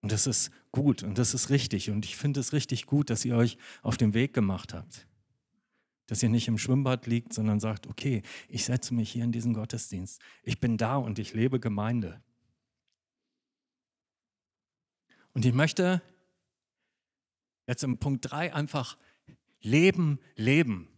Und 0.00 0.12
das 0.12 0.26
ist 0.26 0.50
gut 0.72 1.02
und 1.02 1.18
das 1.18 1.34
ist 1.34 1.50
richtig. 1.50 1.90
Und 1.90 2.04
ich 2.04 2.16
finde 2.16 2.40
es 2.40 2.52
richtig 2.52 2.86
gut, 2.86 3.10
dass 3.10 3.24
ihr 3.24 3.36
euch 3.36 3.58
auf 3.82 3.96
den 3.96 4.14
Weg 4.14 4.34
gemacht 4.34 4.74
habt 4.74 5.08
dass 6.08 6.22
ihr 6.22 6.30
nicht 6.30 6.48
im 6.48 6.58
Schwimmbad 6.58 7.06
liegt, 7.06 7.34
sondern 7.34 7.60
sagt, 7.60 7.86
okay, 7.86 8.22
ich 8.48 8.64
setze 8.64 8.94
mich 8.94 9.12
hier 9.12 9.24
in 9.24 9.30
diesen 9.30 9.52
Gottesdienst. 9.52 10.20
Ich 10.42 10.58
bin 10.58 10.78
da 10.78 10.96
und 10.96 11.18
ich 11.18 11.34
lebe 11.34 11.60
Gemeinde. 11.60 12.20
Und 15.34 15.44
ich 15.44 15.52
möchte 15.52 16.02
jetzt 17.66 17.84
im 17.84 17.98
Punkt 17.98 18.30
3 18.30 18.54
einfach 18.54 18.96
Leben, 19.60 20.18
Leben. 20.34 20.88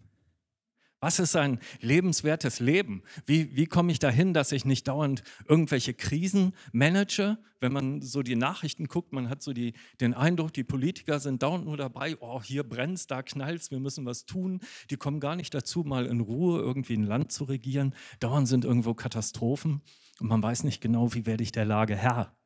Was 1.02 1.18
ist 1.18 1.34
ein 1.34 1.60
lebenswertes 1.80 2.60
Leben? 2.60 3.02
Wie, 3.24 3.56
wie 3.56 3.64
komme 3.64 3.90
ich 3.90 3.98
dahin, 3.98 4.34
dass 4.34 4.52
ich 4.52 4.66
nicht 4.66 4.86
dauernd 4.86 5.22
irgendwelche 5.48 5.94
Krisen 5.94 6.54
manage? 6.72 7.38
Wenn 7.58 7.72
man 7.72 8.02
so 8.02 8.22
die 8.22 8.36
Nachrichten 8.36 8.86
guckt, 8.86 9.14
man 9.14 9.30
hat 9.30 9.42
so 9.42 9.54
die, 9.54 9.72
den 10.00 10.12
Eindruck, 10.12 10.52
die 10.52 10.64
Politiker 10.64 11.18
sind 11.18 11.42
dauernd 11.42 11.64
nur 11.64 11.78
dabei, 11.78 12.18
oh, 12.20 12.42
hier 12.42 12.64
brennt's, 12.64 13.06
da 13.06 13.22
knallt's, 13.22 13.70
wir 13.70 13.80
müssen 13.80 14.04
was 14.04 14.26
tun. 14.26 14.60
Die 14.90 14.98
kommen 14.98 15.20
gar 15.20 15.36
nicht 15.36 15.54
dazu, 15.54 15.84
mal 15.84 16.04
in 16.04 16.20
Ruhe 16.20 16.60
irgendwie 16.60 16.98
ein 16.98 17.04
Land 17.04 17.32
zu 17.32 17.44
regieren. 17.44 17.94
Dauernd 18.18 18.46
sind 18.46 18.66
irgendwo 18.66 18.92
Katastrophen 18.92 19.80
und 20.20 20.28
man 20.28 20.42
weiß 20.42 20.64
nicht 20.64 20.82
genau, 20.82 21.14
wie 21.14 21.24
werde 21.24 21.42
ich 21.42 21.52
der 21.52 21.64
Lage 21.64 21.96
Herr. 21.96 22.36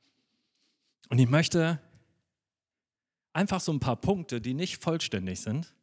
Und 1.08 1.18
ich 1.18 1.28
möchte 1.28 1.80
einfach 3.32 3.60
so 3.60 3.72
ein 3.72 3.80
paar 3.80 3.96
Punkte, 3.96 4.40
die 4.40 4.54
nicht 4.54 4.80
vollständig 4.80 5.40
sind, 5.40 5.74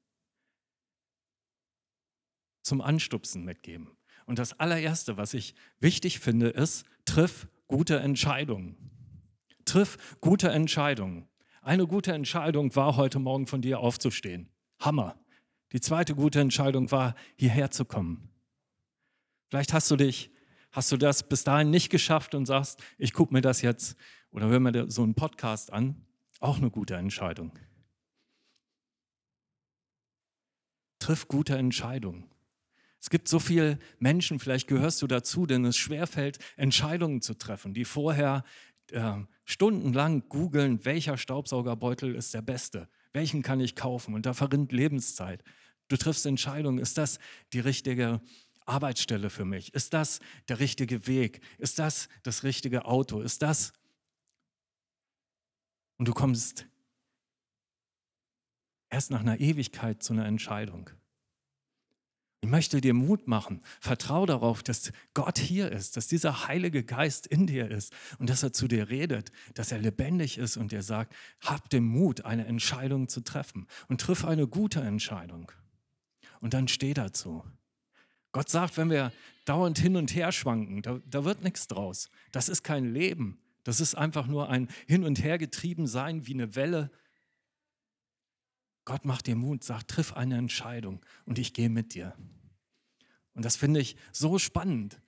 zum 2.61 2.81
Anstupsen 2.81 3.43
mitgeben. 3.43 3.89
Und 4.25 4.39
das 4.39 4.59
allererste, 4.59 5.17
was 5.17 5.33
ich 5.33 5.55
wichtig 5.79 6.19
finde, 6.19 6.49
ist, 6.49 6.85
triff 7.05 7.47
gute 7.67 7.99
Entscheidungen. 7.99 8.75
Triff 9.65 10.17
gute 10.21 10.49
Entscheidungen. 10.49 11.27
Eine 11.61 11.85
gute 11.85 12.13
Entscheidung 12.13 12.75
war 12.75 12.95
heute 12.95 13.19
Morgen 13.19 13.47
von 13.47 13.61
dir 13.61 13.79
aufzustehen. 13.79 14.49
Hammer. 14.79 15.15
Die 15.71 15.79
zweite 15.79 16.15
gute 16.15 16.41
Entscheidung 16.41 16.91
war, 16.91 17.15
hierher 17.35 17.71
zu 17.71 17.85
kommen. 17.85 18.29
Vielleicht 19.49 19.73
hast 19.73 19.91
du 19.91 19.95
dich, 19.95 20.31
hast 20.71 20.91
du 20.91 20.97
das 20.97 21.27
bis 21.27 21.43
dahin 21.43 21.69
nicht 21.69 21.89
geschafft 21.89 22.35
und 22.35 22.45
sagst, 22.45 22.81
ich 22.97 23.13
gucke 23.13 23.33
mir 23.33 23.41
das 23.41 23.61
jetzt 23.61 23.97
oder 24.31 24.47
höre 24.47 24.59
mir 24.59 24.89
so 24.89 25.03
einen 25.03 25.13
Podcast 25.13 25.71
an. 25.71 26.05
Auch 26.39 26.57
eine 26.57 26.71
gute 26.71 26.95
Entscheidung. 26.95 27.51
Triff 30.99 31.27
gute 31.27 31.57
Entscheidungen. 31.57 32.30
Es 33.01 33.09
gibt 33.09 33.27
so 33.27 33.39
viele 33.39 33.79
Menschen, 33.97 34.39
vielleicht 34.39 34.67
gehörst 34.67 35.01
du 35.01 35.07
dazu, 35.07 35.47
denen 35.47 35.65
es 35.65 35.75
schwerfällt, 35.75 36.37
Entscheidungen 36.55 37.21
zu 37.21 37.33
treffen, 37.33 37.73
die 37.73 37.83
vorher 37.83 38.43
äh, 38.91 39.15
stundenlang 39.43 40.29
googeln, 40.29 40.85
welcher 40.85 41.17
Staubsaugerbeutel 41.17 42.13
ist 42.13 42.35
der 42.35 42.43
beste, 42.43 42.87
welchen 43.11 43.41
kann 43.41 43.59
ich 43.59 43.75
kaufen 43.75 44.13
und 44.13 44.27
da 44.27 44.33
verrinnt 44.33 44.71
Lebenszeit. 44.71 45.43
Du 45.87 45.97
triffst 45.97 46.27
Entscheidungen, 46.27 46.77
ist 46.77 46.99
das 46.99 47.17
die 47.53 47.59
richtige 47.59 48.21
Arbeitsstelle 48.65 49.31
für 49.31 49.45
mich? 49.45 49.73
Ist 49.73 49.93
das 49.93 50.19
der 50.47 50.59
richtige 50.59 51.07
Weg? 51.07 51.41
Ist 51.57 51.79
das 51.79 52.07
das 52.21 52.43
richtige 52.43 52.85
Auto? 52.85 53.21
Ist 53.21 53.41
das? 53.41 53.73
Und 55.97 56.07
du 56.07 56.13
kommst 56.13 56.67
erst 58.91 59.09
nach 59.09 59.21
einer 59.21 59.39
Ewigkeit 59.39 60.03
zu 60.03 60.13
einer 60.13 60.25
Entscheidung. 60.27 60.91
Ich 62.43 62.49
möchte 62.49 62.81
dir 62.81 62.95
Mut 62.95 63.27
machen. 63.27 63.61
Vertrau 63.79 64.25
darauf, 64.25 64.63
dass 64.63 64.91
Gott 65.13 65.37
hier 65.37 65.71
ist, 65.71 65.95
dass 65.95 66.07
dieser 66.07 66.47
Heilige 66.47 66.83
Geist 66.83 67.27
in 67.27 67.45
dir 67.45 67.69
ist 67.69 67.93
und 68.17 68.31
dass 68.31 68.41
er 68.41 68.51
zu 68.51 68.67
dir 68.67 68.89
redet, 68.89 69.31
dass 69.53 69.71
er 69.71 69.77
lebendig 69.77 70.39
ist 70.39 70.57
und 70.57 70.71
dir 70.71 70.81
sagt, 70.81 71.13
hab 71.41 71.69
den 71.69 71.83
Mut, 71.83 72.25
eine 72.25 72.47
Entscheidung 72.47 73.07
zu 73.07 73.21
treffen 73.21 73.67
und 73.89 74.01
triff 74.01 74.25
eine 74.25 74.47
gute 74.47 74.81
Entscheidung. 74.81 75.51
Und 76.39 76.55
dann 76.55 76.67
steh 76.67 76.95
dazu. 76.95 77.43
Gott 78.31 78.49
sagt, 78.49 78.75
wenn 78.77 78.89
wir 78.89 79.13
dauernd 79.45 79.77
hin 79.77 79.95
und 79.95 80.15
her 80.15 80.31
schwanken, 80.31 80.81
da, 80.81 80.99
da 81.05 81.23
wird 81.23 81.43
nichts 81.43 81.67
draus. 81.67 82.09
Das 82.31 82.49
ist 82.49 82.63
kein 82.63 82.91
Leben. 82.91 83.37
Das 83.63 83.79
ist 83.79 83.93
einfach 83.93 84.25
nur 84.25 84.49
ein 84.49 84.67
Hin- 84.87 85.03
und 85.03 85.23
Hergetrieben 85.23 85.85
sein 85.85 86.25
wie 86.25 86.33
eine 86.33 86.55
Welle. 86.55 86.89
Gott 88.85 89.05
macht 89.05 89.27
dir 89.27 89.35
Mut, 89.35 89.63
sagt, 89.63 89.89
triff 89.89 90.13
eine 90.13 90.37
Entscheidung 90.37 91.05
und 91.25 91.39
ich 91.39 91.53
gehe 91.53 91.69
mit 91.69 91.93
dir. 91.93 92.15
Und 93.33 93.45
das 93.45 93.55
finde 93.55 93.79
ich 93.79 93.95
so 94.11 94.39
spannend. 94.39 95.01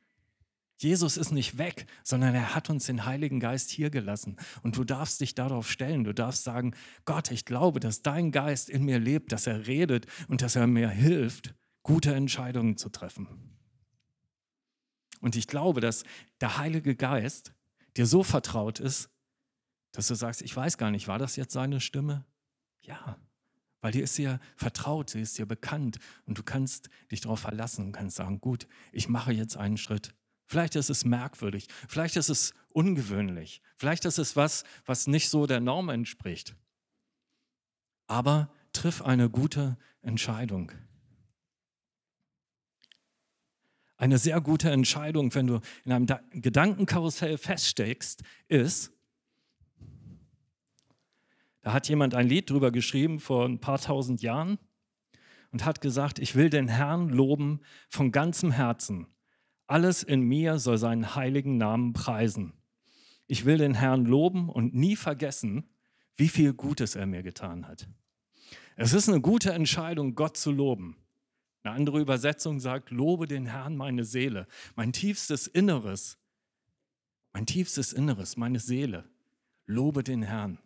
Jesus 0.78 1.18
ist 1.18 1.32
nicht 1.32 1.58
weg, 1.58 1.86
sondern 2.04 2.36
er 2.36 2.56
hat 2.56 2.70
uns 2.70 2.86
den 2.86 3.06
Heiligen 3.06 3.40
Geist 3.40 3.70
hier 3.70 3.90
gelassen. 3.90 4.38
Und 4.64 4.76
du 4.76 4.84
darfst 4.84 5.22
dich 5.22 5.34
darauf 5.34 5.70
stellen. 5.70 6.04
Du 6.04 6.14
darfst 6.14 6.44
sagen, 6.44 6.76
Gott, 7.06 7.32
ich 7.32 7.46
glaube, 7.46 7.80
dass 7.80 8.02
dein 8.02 8.32
Geist 8.32 8.70
in 8.70 8.84
mir 8.84 9.00
lebt, 9.00 9.32
dass 9.32 9.48
er 9.48 9.66
redet 9.66 10.08
und 10.28 10.42
dass 10.42 10.56
er 10.56 10.68
mir 10.68 10.90
hilft, 10.90 11.56
gute 11.84 12.14
Entscheidungen 12.14 12.78
zu 12.78 12.90
treffen. 12.90 13.28
Und 15.22 15.36
ich 15.38 15.48
glaube, 15.48 15.80
dass 15.80 16.04
der 16.42 16.58
Heilige 16.58 16.96
Geist 16.96 17.54
dir 17.96 18.06
so 18.06 18.24
vertraut 18.24 18.80
ist, 18.80 19.10
dass 19.94 20.08
du 20.08 20.16
sagst, 20.16 20.42
ich 20.42 20.56
weiß 20.56 20.78
gar 20.78 20.92
nicht, 20.92 21.08
war 21.08 21.20
das 21.20 21.38
jetzt 21.38 21.54
seine 21.54 21.80
Stimme? 21.80 22.26
Ja, 22.82 23.18
weil 23.84 23.92
dir 23.92 24.04
ist 24.06 24.18
dir 24.18 24.40
vertraut, 24.56 25.10
sie 25.10 25.20
ist 25.20 25.38
dir 25.38 25.46
bekannt 25.46 26.00
und 26.26 26.38
du 26.38 26.44
kannst 26.44 26.90
dich 27.12 27.20
darauf 27.20 27.42
verlassen 27.42 27.88
und 27.88 27.92
kannst 27.92 28.16
sagen, 28.16 28.40
gut, 28.40 28.66
ich 28.94 29.10
mache 29.10 29.34
jetzt 29.34 29.58
einen 29.58 29.76
Schritt. 29.76 30.16
Vielleicht 30.46 30.78
ist 30.78 30.90
es 30.90 31.04
merkwürdig, 31.04 31.68
vielleicht 31.90 32.16
ist 32.16 32.30
es 32.30 32.54
ungewöhnlich, 32.70 33.62
vielleicht 33.76 34.06
ist 34.06 34.20
es 34.20 34.38
was, 34.38 34.64
was 34.86 35.08
nicht 35.08 35.30
so 35.30 35.48
der 35.48 35.60
Norm 35.60 35.90
entspricht. 35.90 36.56
Aber 38.08 38.54
triff 38.72 39.02
eine 39.02 39.30
gute 39.30 39.78
Entscheidung. 40.02 40.72
Eine 43.98 44.18
sehr 44.18 44.40
gute 44.40 44.72
Entscheidung, 44.72 45.36
wenn 45.36 45.48
du 45.48 45.60
in 45.84 45.92
einem 45.92 46.08
Gedankenkarussell 46.32 47.38
feststeckst, 47.38 48.24
ist, 48.48 48.94
da 51.64 51.74
hat 51.74 51.90
jemand 51.90 52.14
ein 52.14 52.28
Lied 52.28 52.50
drüber 52.50 52.72
geschrieben 52.72 53.20
vor 53.20 53.46
ein 53.46 53.60
paar 53.60 53.80
tausend 53.80 54.22
Jahren 54.22 54.60
und 55.52 55.66
hat 55.66 55.82
gesagt, 55.82 56.20
ich 56.20 56.36
will 56.36 56.50
den 56.50 56.68
Herrn 56.68 57.10
loben 57.10 57.62
von 57.90 58.12
ganzem 58.12 58.52
Herzen. 58.52 59.08
Alles 59.66 60.04
in 60.04 60.22
mir 60.22 60.60
soll 60.60 60.78
seinen 60.78 61.16
heiligen 61.16 61.58
Namen 61.58 61.94
preisen. 61.94 62.54
Ich 63.28 63.46
will 63.46 63.58
den 63.58 63.76
Herrn 63.76 64.06
loben 64.06 64.50
und 64.50 64.76
nie 64.76 64.98
vergessen, 64.98 65.70
wie 66.16 66.28
viel 66.28 66.54
Gutes 66.54 66.96
er 66.96 67.06
mir 67.06 67.24
getan 67.24 67.68
hat. 67.68 67.88
Es 68.76 68.94
ist 68.94 69.08
eine 69.08 69.22
gute 69.22 69.54
Entscheidung, 69.54 70.16
Gott 70.16 70.36
zu 70.36 70.52
loben. 70.52 70.98
Eine 71.64 71.76
andere 71.76 72.02
Übersetzung 72.02 72.60
sagt, 72.60 72.90
lobe 72.90 73.26
den 73.26 73.46
Herrn 73.46 73.78
meine 73.78 74.04
Seele, 74.04 74.48
mein 74.76 74.92
tiefstes 74.92 75.48
Inneres, 75.48 76.18
mein 77.32 77.46
tiefstes 77.46 77.94
Inneres, 77.94 78.36
meine 78.36 78.60
Seele. 78.60 79.10
Lobe 79.66 80.04
den 80.04 80.24
Herrn. 80.24 80.60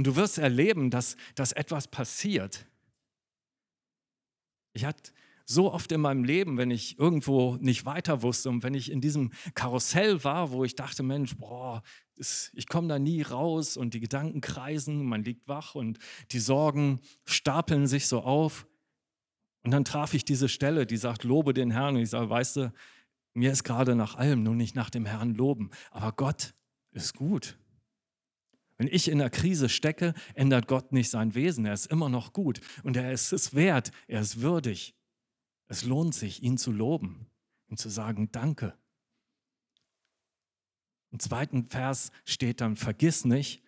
Und 0.00 0.06
du 0.06 0.16
wirst 0.16 0.38
erleben, 0.38 0.88
dass, 0.88 1.18
dass 1.34 1.52
etwas 1.52 1.86
passiert. 1.86 2.64
Ich 4.72 4.86
hatte 4.86 5.12
so 5.44 5.70
oft 5.70 5.92
in 5.92 6.00
meinem 6.00 6.24
Leben, 6.24 6.56
wenn 6.56 6.70
ich 6.70 6.98
irgendwo 6.98 7.56
nicht 7.56 7.84
weiter 7.84 8.22
wusste 8.22 8.48
und 8.48 8.62
wenn 8.62 8.72
ich 8.72 8.90
in 8.90 9.02
diesem 9.02 9.30
Karussell 9.52 10.24
war, 10.24 10.52
wo 10.52 10.64
ich 10.64 10.74
dachte, 10.74 11.02
Mensch, 11.02 11.36
boah, 11.36 11.82
ich 12.16 12.66
komme 12.66 12.88
da 12.88 12.98
nie 12.98 13.20
raus 13.20 13.76
und 13.76 13.92
die 13.92 14.00
Gedanken 14.00 14.40
kreisen, 14.40 15.04
man 15.04 15.22
liegt 15.22 15.46
wach 15.48 15.74
und 15.74 15.98
die 16.30 16.40
Sorgen 16.40 17.00
stapeln 17.26 17.86
sich 17.86 18.06
so 18.06 18.22
auf. 18.22 18.66
Und 19.64 19.70
dann 19.70 19.84
traf 19.84 20.14
ich 20.14 20.24
diese 20.24 20.48
Stelle, 20.48 20.86
die 20.86 20.96
sagt, 20.96 21.24
lobe 21.24 21.52
den 21.52 21.72
Herrn. 21.72 21.96
Und 21.96 22.00
ich 22.00 22.08
sage, 22.08 22.30
weißt 22.30 22.56
du, 22.56 22.72
mir 23.34 23.52
ist 23.52 23.64
gerade 23.64 23.94
nach 23.94 24.14
allem, 24.14 24.44
nur 24.44 24.54
nicht 24.54 24.74
nach 24.74 24.88
dem 24.88 25.04
Herrn 25.04 25.34
loben. 25.34 25.68
Aber 25.90 26.12
Gott 26.12 26.54
ist 26.92 27.14
gut. 27.14 27.58
Wenn 28.80 28.88
ich 28.90 29.08
in 29.08 29.18
der 29.18 29.28
Krise 29.28 29.68
stecke, 29.68 30.14
ändert 30.32 30.66
Gott 30.66 30.90
nicht 30.90 31.10
sein 31.10 31.34
Wesen. 31.34 31.66
Er 31.66 31.74
ist 31.74 31.88
immer 31.88 32.08
noch 32.08 32.32
gut 32.32 32.62
und 32.82 32.96
er 32.96 33.12
ist 33.12 33.30
es 33.30 33.54
wert, 33.54 33.92
er 34.08 34.22
ist 34.22 34.40
würdig. 34.40 34.94
Es 35.68 35.84
lohnt 35.84 36.14
sich, 36.14 36.42
ihn 36.42 36.56
zu 36.56 36.72
loben, 36.72 37.26
ihm 37.68 37.76
zu 37.76 37.90
sagen, 37.90 38.32
danke. 38.32 38.72
Im 41.10 41.18
zweiten 41.18 41.68
Vers 41.68 42.10
steht 42.24 42.62
dann, 42.62 42.74
vergiss 42.74 43.26
nicht, 43.26 43.62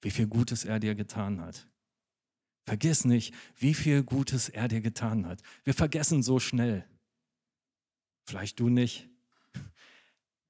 wie 0.00 0.10
viel 0.10 0.26
Gutes 0.26 0.64
er 0.64 0.80
dir 0.80 0.96
getan 0.96 1.40
hat. 1.40 1.68
Vergiss 2.64 3.04
nicht, 3.04 3.32
wie 3.54 3.74
viel 3.74 4.02
Gutes 4.02 4.48
er 4.48 4.66
dir 4.66 4.80
getan 4.80 5.24
hat. 5.26 5.40
Wir 5.62 5.74
vergessen 5.74 6.24
so 6.24 6.40
schnell. 6.40 6.84
Vielleicht 8.24 8.58
du 8.58 8.70
nicht. 8.70 9.08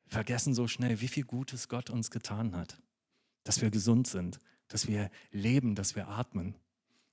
Vergessen 0.06 0.54
so 0.54 0.66
schnell, 0.66 1.02
wie 1.02 1.08
viel 1.08 1.24
Gutes 1.24 1.68
Gott 1.68 1.90
uns 1.90 2.10
getan 2.10 2.56
hat. 2.56 2.80
Dass 3.48 3.62
wir 3.62 3.70
gesund 3.70 4.06
sind, 4.06 4.40
dass 4.68 4.88
wir 4.88 5.10
leben, 5.30 5.74
dass 5.74 5.96
wir 5.96 6.08
atmen. 6.08 6.54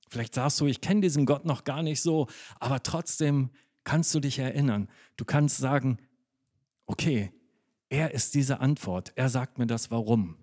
Vielleicht 0.10 0.36
sagst 0.36 0.60
du, 0.60 0.68
ich 0.68 0.82
kenne 0.82 1.00
diesen 1.00 1.25
Gott 1.25 1.46
noch 1.46 1.63
gar 1.63 1.82
nicht 1.82 2.01
so, 2.01 2.27
aber 2.60 2.84
trotzdem 2.84 3.51
kannst 3.86 4.13
du 4.13 4.20
dich 4.20 4.38
erinnern. 4.38 4.89
Du 5.15 5.24
kannst 5.24 5.60
sagen, 5.60 5.98
okay, 6.88 7.32
er 7.88 8.13
ist 8.13 8.34
diese 8.34 8.60
Antwort. 8.60 9.13
Er 9.15 9.30
sagt 9.30 9.60
mir 9.60 9.65
das 9.65 9.92
Warum. 9.92 10.36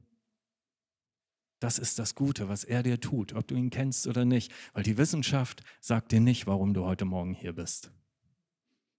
Das 1.60 1.78
ist 1.78 1.98
das 1.98 2.14
Gute, 2.14 2.48
was 2.48 2.64
er 2.64 2.82
dir 2.82 2.98
tut, 2.98 3.34
ob 3.34 3.46
du 3.46 3.54
ihn 3.54 3.68
kennst 3.68 4.06
oder 4.06 4.24
nicht. 4.24 4.50
Weil 4.72 4.84
die 4.84 4.96
Wissenschaft 4.96 5.62
sagt 5.78 6.10
dir 6.10 6.20
nicht, 6.22 6.46
warum 6.46 6.72
du 6.72 6.86
heute 6.86 7.04
Morgen 7.04 7.34
hier 7.34 7.52
bist. 7.52 7.92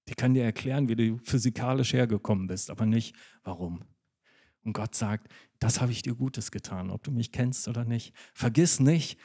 Die 0.10 0.14
kann 0.14 0.36
dir 0.36 0.44
erklären, 0.44 0.90
wie 0.90 0.96
du 0.96 1.18
physikalisch 1.24 1.94
hergekommen 1.94 2.46
bist, 2.46 2.70
aber 2.70 2.86
nicht 2.86 3.16
warum. 3.44 3.84
Und 4.64 4.74
Gott 4.74 4.96
sagt, 4.96 5.32
das 5.60 5.82
habe 5.82 5.92
ich 5.92 6.02
dir 6.02 6.16
Gutes 6.16 6.52
getan, 6.52 6.90
ob 6.90 7.04
du 7.04 7.12
mich 7.12 7.32
kennst 7.32 7.68
oder 7.68 7.86
nicht. 7.86 8.14
Vergiss 8.34 8.80
nicht, 8.80 9.20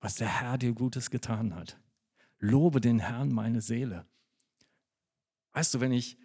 was 0.00 0.16
der 0.16 0.40
Herr 0.40 0.58
dir 0.58 0.72
Gutes 0.72 1.10
getan 1.10 1.54
hat. 1.54 1.78
Lobe 2.38 2.80
den 2.80 2.98
Herrn 2.98 3.32
meine 3.32 3.60
Seele. 3.60 4.06
Weißt 5.52 5.74
du, 5.74 5.80
wenn 5.80 5.92
ich 5.92 6.16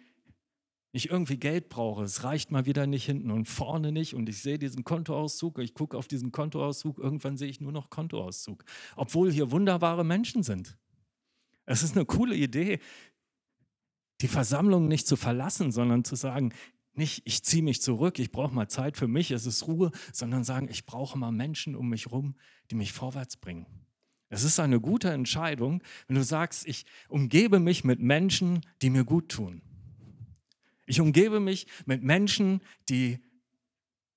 ich 0.96 1.10
irgendwie 1.10 1.36
Geld 1.36 1.68
brauche, 1.68 2.02
es 2.04 2.24
reicht 2.24 2.50
mal 2.50 2.64
wieder 2.64 2.86
nicht 2.86 3.04
hinten 3.04 3.30
und 3.30 3.44
vorne 3.44 3.92
nicht 3.92 4.14
und 4.14 4.28
ich 4.28 4.40
sehe 4.40 4.58
diesen 4.58 4.82
Kontoauszug, 4.82 5.58
ich 5.58 5.74
gucke 5.74 5.96
auf 5.96 6.08
diesen 6.08 6.32
Kontoauszug, 6.32 6.98
irgendwann 6.98 7.36
sehe 7.36 7.48
ich 7.48 7.60
nur 7.60 7.72
noch 7.72 7.90
Kontoauszug, 7.90 8.64
obwohl 8.96 9.30
hier 9.30 9.50
wunderbare 9.50 10.04
Menschen 10.04 10.42
sind. 10.42 10.78
Es 11.66 11.82
ist 11.82 11.96
eine 11.96 12.06
coole 12.06 12.34
Idee, 12.34 12.80
die 14.22 14.28
Versammlung 14.28 14.88
nicht 14.88 15.06
zu 15.06 15.16
verlassen, 15.16 15.70
sondern 15.70 16.04
zu 16.04 16.16
sagen, 16.16 16.54
nicht, 16.98 17.22
ich 17.24 17.42
ziehe 17.42 17.62
mich 17.62 17.82
zurück, 17.82 18.18
ich 18.18 18.30
brauche 18.30 18.54
mal 18.54 18.68
Zeit 18.68 18.96
für 18.96 19.08
mich, 19.08 19.30
es 19.30 19.46
ist 19.46 19.66
Ruhe, 19.66 19.90
sondern 20.12 20.44
sagen, 20.44 20.68
ich 20.70 20.86
brauche 20.86 21.18
mal 21.18 21.32
Menschen 21.32 21.74
um 21.76 21.88
mich 21.88 22.06
herum, 22.06 22.36
die 22.70 22.74
mich 22.74 22.92
vorwärts 22.92 23.36
bringen. 23.36 23.66
Es 24.28 24.42
ist 24.42 24.58
eine 24.58 24.80
gute 24.80 25.10
Entscheidung, 25.10 25.82
wenn 26.08 26.16
du 26.16 26.24
sagst, 26.24 26.66
ich 26.66 26.84
umgebe 27.08 27.60
mich 27.60 27.84
mit 27.84 28.00
Menschen, 28.00 28.60
die 28.82 28.90
mir 28.90 29.04
gut 29.04 29.28
tun. 29.28 29.62
Ich 30.86 31.00
umgebe 31.00 31.40
mich 31.40 31.66
mit 31.84 32.02
Menschen, 32.02 32.60
die 32.88 33.18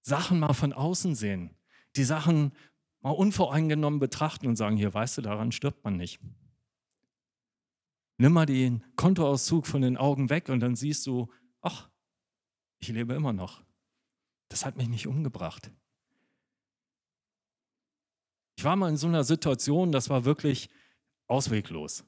Sachen 0.01 0.39
mal 0.39 0.53
von 0.53 0.73
außen 0.73 1.15
sehen, 1.15 1.51
die 1.95 2.03
Sachen 2.03 2.51
mal 3.01 3.11
unvoreingenommen 3.11 3.99
betrachten 3.99 4.47
und 4.47 4.55
sagen, 4.55 4.77
hier 4.77 4.93
weißt 4.93 5.17
du, 5.17 5.21
daran 5.21 5.51
stirbt 5.51 5.83
man 5.83 5.97
nicht. 5.97 6.19
Nimm 8.17 8.33
mal 8.33 8.45
den 8.45 8.83
Kontoauszug 8.95 9.65
von 9.65 9.81
den 9.81 9.95
Augen 9.95 10.29
weg 10.29 10.49
und 10.49 10.59
dann 10.59 10.75
siehst 10.75 11.07
du, 11.07 11.29
ach, 11.61 11.89
ich 12.79 12.89
lebe 12.89 13.13
immer 13.13 13.33
noch. 13.33 13.61
Das 14.49 14.65
hat 14.65 14.77
mich 14.77 14.89
nicht 14.89 15.07
umgebracht. 15.07 15.71
Ich 18.57 18.63
war 18.63 18.75
mal 18.75 18.89
in 18.89 18.97
so 18.97 19.07
einer 19.07 19.23
Situation, 19.23 19.91
das 19.91 20.09
war 20.09 20.25
wirklich 20.25 20.69
ausweglos. 21.27 22.03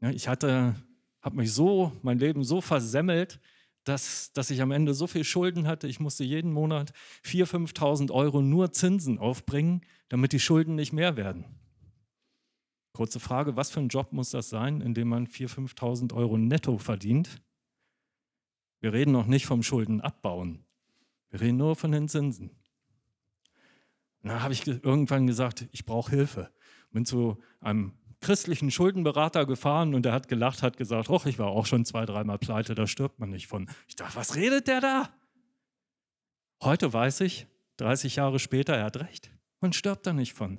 Ich 0.00 0.28
hatte, 0.28 0.74
habe 1.20 1.36
mich 1.36 1.52
so, 1.52 1.92
mein 2.02 2.18
Leben 2.18 2.42
so 2.44 2.60
versemmelt, 2.60 3.38
dass, 3.84 4.32
dass 4.32 4.50
ich 4.50 4.62
am 4.62 4.70
Ende 4.70 4.94
so 4.94 5.06
viel 5.06 5.24
Schulden 5.24 5.66
hatte, 5.66 5.88
ich 5.88 6.00
musste 6.00 6.24
jeden 6.24 6.52
Monat 6.52 6.92
4.000, 7.24 7.74
5.000 7.74 8.10
Euro 8.12 8.40
nur 8.40 8.72
Zinsen 8.72 9.18
aufbringen, 9.18 9.82
damit 10.08 10.32
die 10.32 10.40
Schulden 10.40 10.74
nicht 10.74 10.92
mehr 10.92 11.16
werden. 11.16 11.44
Kurze 12.92 13.20
Frage, 13.20 13.56
was 13.56 13.70
für 13.70 13.80
ein 13.80 13.88
Job 13.88 14.12
muss 14.12 14.30
das 14.30 14.48
sein, 14.50 14.80
in 14.80 14.94
dem 14.94 15.08
man 15.08 15.26
4.000, 15.26 15.74
5.000 15.74 16.14
Euro 16.14 16.38
netto 16.38 16.78
verdient? 16.78 17.42
Wir 18.82 18.92
reden 18.92 19.12
noch 19.12 19.26
nicht 19.26 19.46
vom 19.46 19.62
Schulden 19.62 20.00
abbauen. 20.00 20.64
Wir 21.30 21.40
reden 21.40 21.56
nur 21.56 21.76
von 21.76 21.92
den 21.92 22.08
Zinsen. 22.08 22.50
Und 24.22 24.30
dann 24.30 24.42
habe 24.42 24.52
ich 24.52 24.66
irgendwann 24.66 25.28
gesagt, 25.28 25.68
ich 25.70 25.84
brauche 25.84 26.10
Hilfe. 26.10 26.50
Bin 26.90 27.06
zu 27.06 27.38
einem 27.60 27.92
christlichen 28.20 28.72
Schuldenberater 28.72 29.46
gefahren 29.46 29.94
und 29.94 30.02
der 30.02 30.12
hat 30.12 30.26
gelacht, 30.26 30.64
hat 30.64 30.76
gesagt, 30.76 31.10
ach, 31.10 31.26
ich 31.26 31.38
war 31.38 31.46
auch 31.46 31.64
schon 31.64 31.84
zwei, 31.84 32.04
dreimal 32.06 32.38
pleite, 32.38 32.74
da 32.74 32.88
stirbt 32.88 33.20
man 33.20 33.30
nicht 33.30 33.46
von. 33.46 33.70
Ich 33.86 33.94
dachte, 33.94 34.16
was 34.16 34.34
redet 34.34 34.66
der 34.66 34.80
da? 34.80 35.10
Heute 36.60 36.92
weiß 36.92 37.20
ich, 37.20 37.46
30 37.76 38.16
Jahre 38.16 38.40
später, 38.40 38.76
er 38.76 38.86
hat 38.86 38.96
recht. 38.96 39.30
Man 39.60 39.72
stirbt 39.72 40.08
da 40.08 40.12
nicht 40.12 40.32
von. 40.32 40.58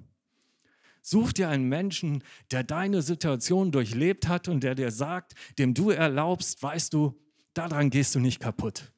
Such 1.01 1.33
dir 1.33 1.49
einen 1.49 1.67
Menschen, 1.67 2.23
der 2.51 2.63
deine 2.63 3.01
Situation 3.01 3.73
durchlebt 3.73 4.29
hat 4.29 4.47
und 4.47 4.63
der 4.63 4.75
dir 4.75 4.91
sagt, 4.91 5.33
dem 5.57 5.73
du 5.73 5.89
erlaubst, 5.89 6.63
weißt 6.63 6.93
du, 6.93 7.19
daran 7.53 7.89
gehst 7.89 8.15
du 8.15 8.19
nicht 8.19 8.39
kaputt. 8.39 8.91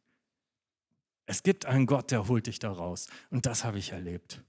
Es 1.26 1.44
gibt 1.44 1.66
einen 1.66 1.86
Gott, 1.86 2.12
der 2.12 2.28
holt 2.28 2.48
dich 2.48 2.60
da 2.60 2.72
raus. 2.72 3.08
Und 3.30 3.46
das 3.46 3.64
habe 3.64 3.80
ich 3.80 3.92
erlebt. 3.92 4.44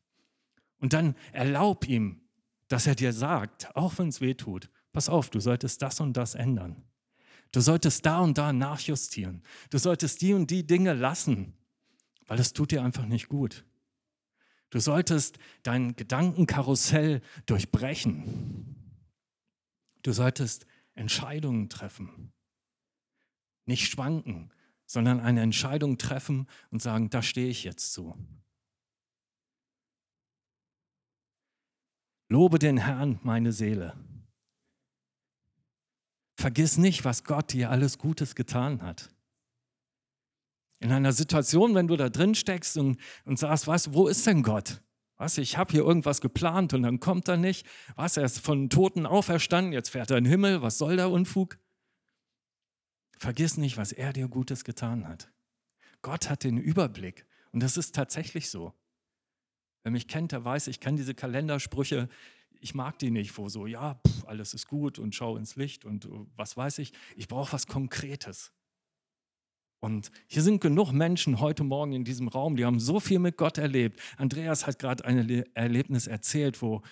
Und 0.78 0.92
dann 0.92 1.14
erlaub 1.32 1.88
ihm, 1.88 2.20
dass 2.68 2.86
er 2.86 2.94
dir 2.94 3.12
sagt, 3.12 3.74
auch 3.74 3.98
wenn 3.98 4.08
es 4.08 4.20
weh 4.20 4.34
tut, 4.34 4.70
pass 4.92 5.08
auf, 5.08 5.30
du 5.30 5.40
solltest 5.40 5.80
das 5.82 6.00
und 6.00 6.16
das 6.16 6.34
ändern. 6.34 6.84
Du 7.52 7.60
solltest 7.60 8.04
da 8.04 8.20
und 8.20 8.36
da 8.36 8.52
nachjustieren. 8.52 9.42
Du 9.70 9.78
solltest 9.78 10.20
die 10.20 10.34
und 10.34 10.50
die 10.50 10.66
Dinge 10.66 10.92
lassen, 10.92 11.54
weil 12.26 12.40
es 12.40 12.52
tut 12.52 12.72
dir 12.72 12.82
einfach 12.82 13.06
nicht 13.06 13.28
gut. 13.28 13.64
Du 14.70 14.80
solltest 14.80 15.38
dein 15.62 15.94
Gedankenkarussell 15.96 17.22
durchbrechen. 17.46 18.74
Du 20.02 20.12
solltest 20.12 20.66
Entscheidungen 20.94 21.68
treffen. 21.68 22.32
Nicht 23.66 23.88
schwanken, 23.88 24.50
sondern 24.86 25.20
eine 25.20 25.42
Entscheidung 25.42 25.98
treffen 25.98 26.48
und 26.70 26.80
sagen, 26.80 27.10
da 27.10 27.22
stehe 27.22 27.48
ich 27.48 27.64
jetzt 27.64 27.92
zu. 27.92 28.16
Lobe 32.28 32.58
den 32.58 32.78
Herrn, 32.78 33.20
meine 33.22 33.52
Seele. 33.52 33.96
Vergiss 36.36 36.76
nicht, 36.76 37.04
was 37.04 37.24
Gott 37.24 37.52
dir 37.52 37.70
alles 37.70 37.98
Gutes 37.98 38.34
getan 38.34 38.82
hat. 38.82 39.10
In 40.80 40.92
einer 40.92 41.12
Situation, 41.12 41.74
wenn 41.74 41.88
du 41.88 41.96
da 41.96 42.10
drin 42.10 42.34
steckst 42.34 42.76
und, 42.76 42.98
und 43.24 43.38
sagst, 43.38 43.66
du, 43.66 43.94
wo 43.94 44.08
ist 44.08 44.26
denn 44.26 44.42
Gott? 44.42 44.82
Was, 45.16 45.38
ich 45.38 45.56
habe 45.56 45.72
hier 45.72 45.82
irgendwas 45.82 46.20
geplant 46.20 46.74
und 46.74 46.82
dann 46.82 47.00
kommt 47.00 47.26
er 47.28 47.38
nicht. 47.38 47.66
Was, 47.94 48.18
er 48.18 48.24
ist 48.24 48.40
von 48.40 48.68
Toten 48.68 49.06
auferstanden, 49.06 49.72
jetzt 49.72 49.88
fährt 49.88 50.10
er 50.10 50.18
in 50.18 50.24
den 50.24 50.30
Himmel. 50.30 50.60
Was 50.60 50.76
soll 50.76 50.96
der 50.96 51.10
Unfug? 51.10 51.58
Vergiss 53.18 53.56
nicht, 53.56 53.76
was 53.76 53.92
er 53.92 54.12
dir 54.12 54.28
Gutes 54.28 54.64
getan 54.64 55.08
hat. 55.08 55.30
Gott 56.02 56.28
hat 56.28 56.44
den 56.44 56.58
Überblick 56.58 57.26
und 57.52 57.62
das 57.62 57.76
ist 57.76 57.94
tatsächlich 57.94 58.50
so. 58.50 58.74
Wer 59.82 59.92
mich 59.92 60.08
kennt, 60.08 60.32
der 60.32 60.44
weiß, 60.44 60.66
ich 60.66 60.80
kann 60.80 60.96
diese 60.96 61.14
Kalendersprüche, 61.14 62.08
ich 62.60 62.74
mag 62.74 62.98
die 62.98 63.10
nicht, 63.10 63.36
wo 63.38 63.48
so, 63.48 63.66
ja, 63.66 64.00
pff, 64.06 64.24
alles 64.26 64.54
ist 64.54 64.66
gut 64.66 64.98
und 64.98 65.14
schau 65.14 65.36
ins 65.36 65.56
Licht 65.56 65.84
und 65.84 66.06
uh, 66.06 66.26
was 66.36 66.56
weiß 66.56 66.78
ich. 66.78 66.92
Ich 67.16 67.28
brauche 67.28 67.52
was 67.52 67.66
Konkretes. 67.66 68.52
Und 69.80 70.10
hier 70.26 70.42
sind 70.42 70.60
genug 70.60 70.92
Menschen 70.92 71.38
heute 71.38 71.62
Morgen 71.62 71.92
in 71.92 72.04
diesem 72.04 72.28
Raum, 72.28 72.56
die 72.56 72.64
haben 72.64 72.80
so 72.80 72.98
viel 72.98 73.18
mit 73.18 73.36
Gott 73.36 73.58
erlebt. 73.58 74.00
Andreas 74.16 74.66
hat 74.66 74.78
gerade 74.78 75.04
ein 75.04 75.44
Erlebnis 75.54 76.06
erzählt, 76.06 76.60
wo 76.62 76.82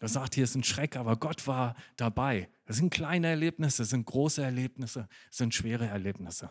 er 0.00 0.08
sagt, 0.08 0.34
hier 0.34 0.44
ist 0.44 0.54
ein 0.54 0.64
Schreck, 0.64 0.96
aber 0.96 1.16
Gott 1.16 1.46
war 1.46 1.76
dabei. 1.96 2.48
Das 2.64 2.76
sind 2.76 2.90
kleine 2.90 3.28
Erlebnisse, 3.28 3.82
das 3.82 3.90
sind 3.90 4.06
große 4.06 4.42
Erlebnisse, 4.42 5.08
das 5.28 5.36
sind 5.36 5.54
schwere 5.54 5.86
Erlebnisse. 5.86 6.50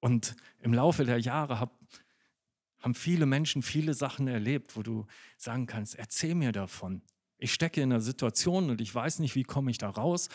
Und 0.00 0.36
im 0.60 0.74
Laufe 0.74 1.04
der 1.04 1.18
Jahre 1.18 1.58
habe 1.58 1.72
haben 2.80 2.94
viele 2.94 3.26
Menschen 3.26 3.62
viele 3.62 3.94
Sachen 3.94 4.28
erlebt, 4.28 4.76
wo 4.76 4.82
du 4.82 5.06
sagen 5.36 5.66
kannst, 5.66 5.96
erzähl 5.96 6.36
mir 6.36 6.52
davon. 6.52 7.02
Ich 7.38 7.52
stecke 7.52 7.80
in 7.80 7.90
einer 7.90 8.00
Situation 8.00 8.70
und 8.70 8.80
ich 8.80 8.94
weiß 8.94 9.18
nicht, 9.18 9.34
wie 9.34 9.42
komme 9.42 9.72
ich 9.72 9.78
da 9.78 9.90
raus. 9.90 10.28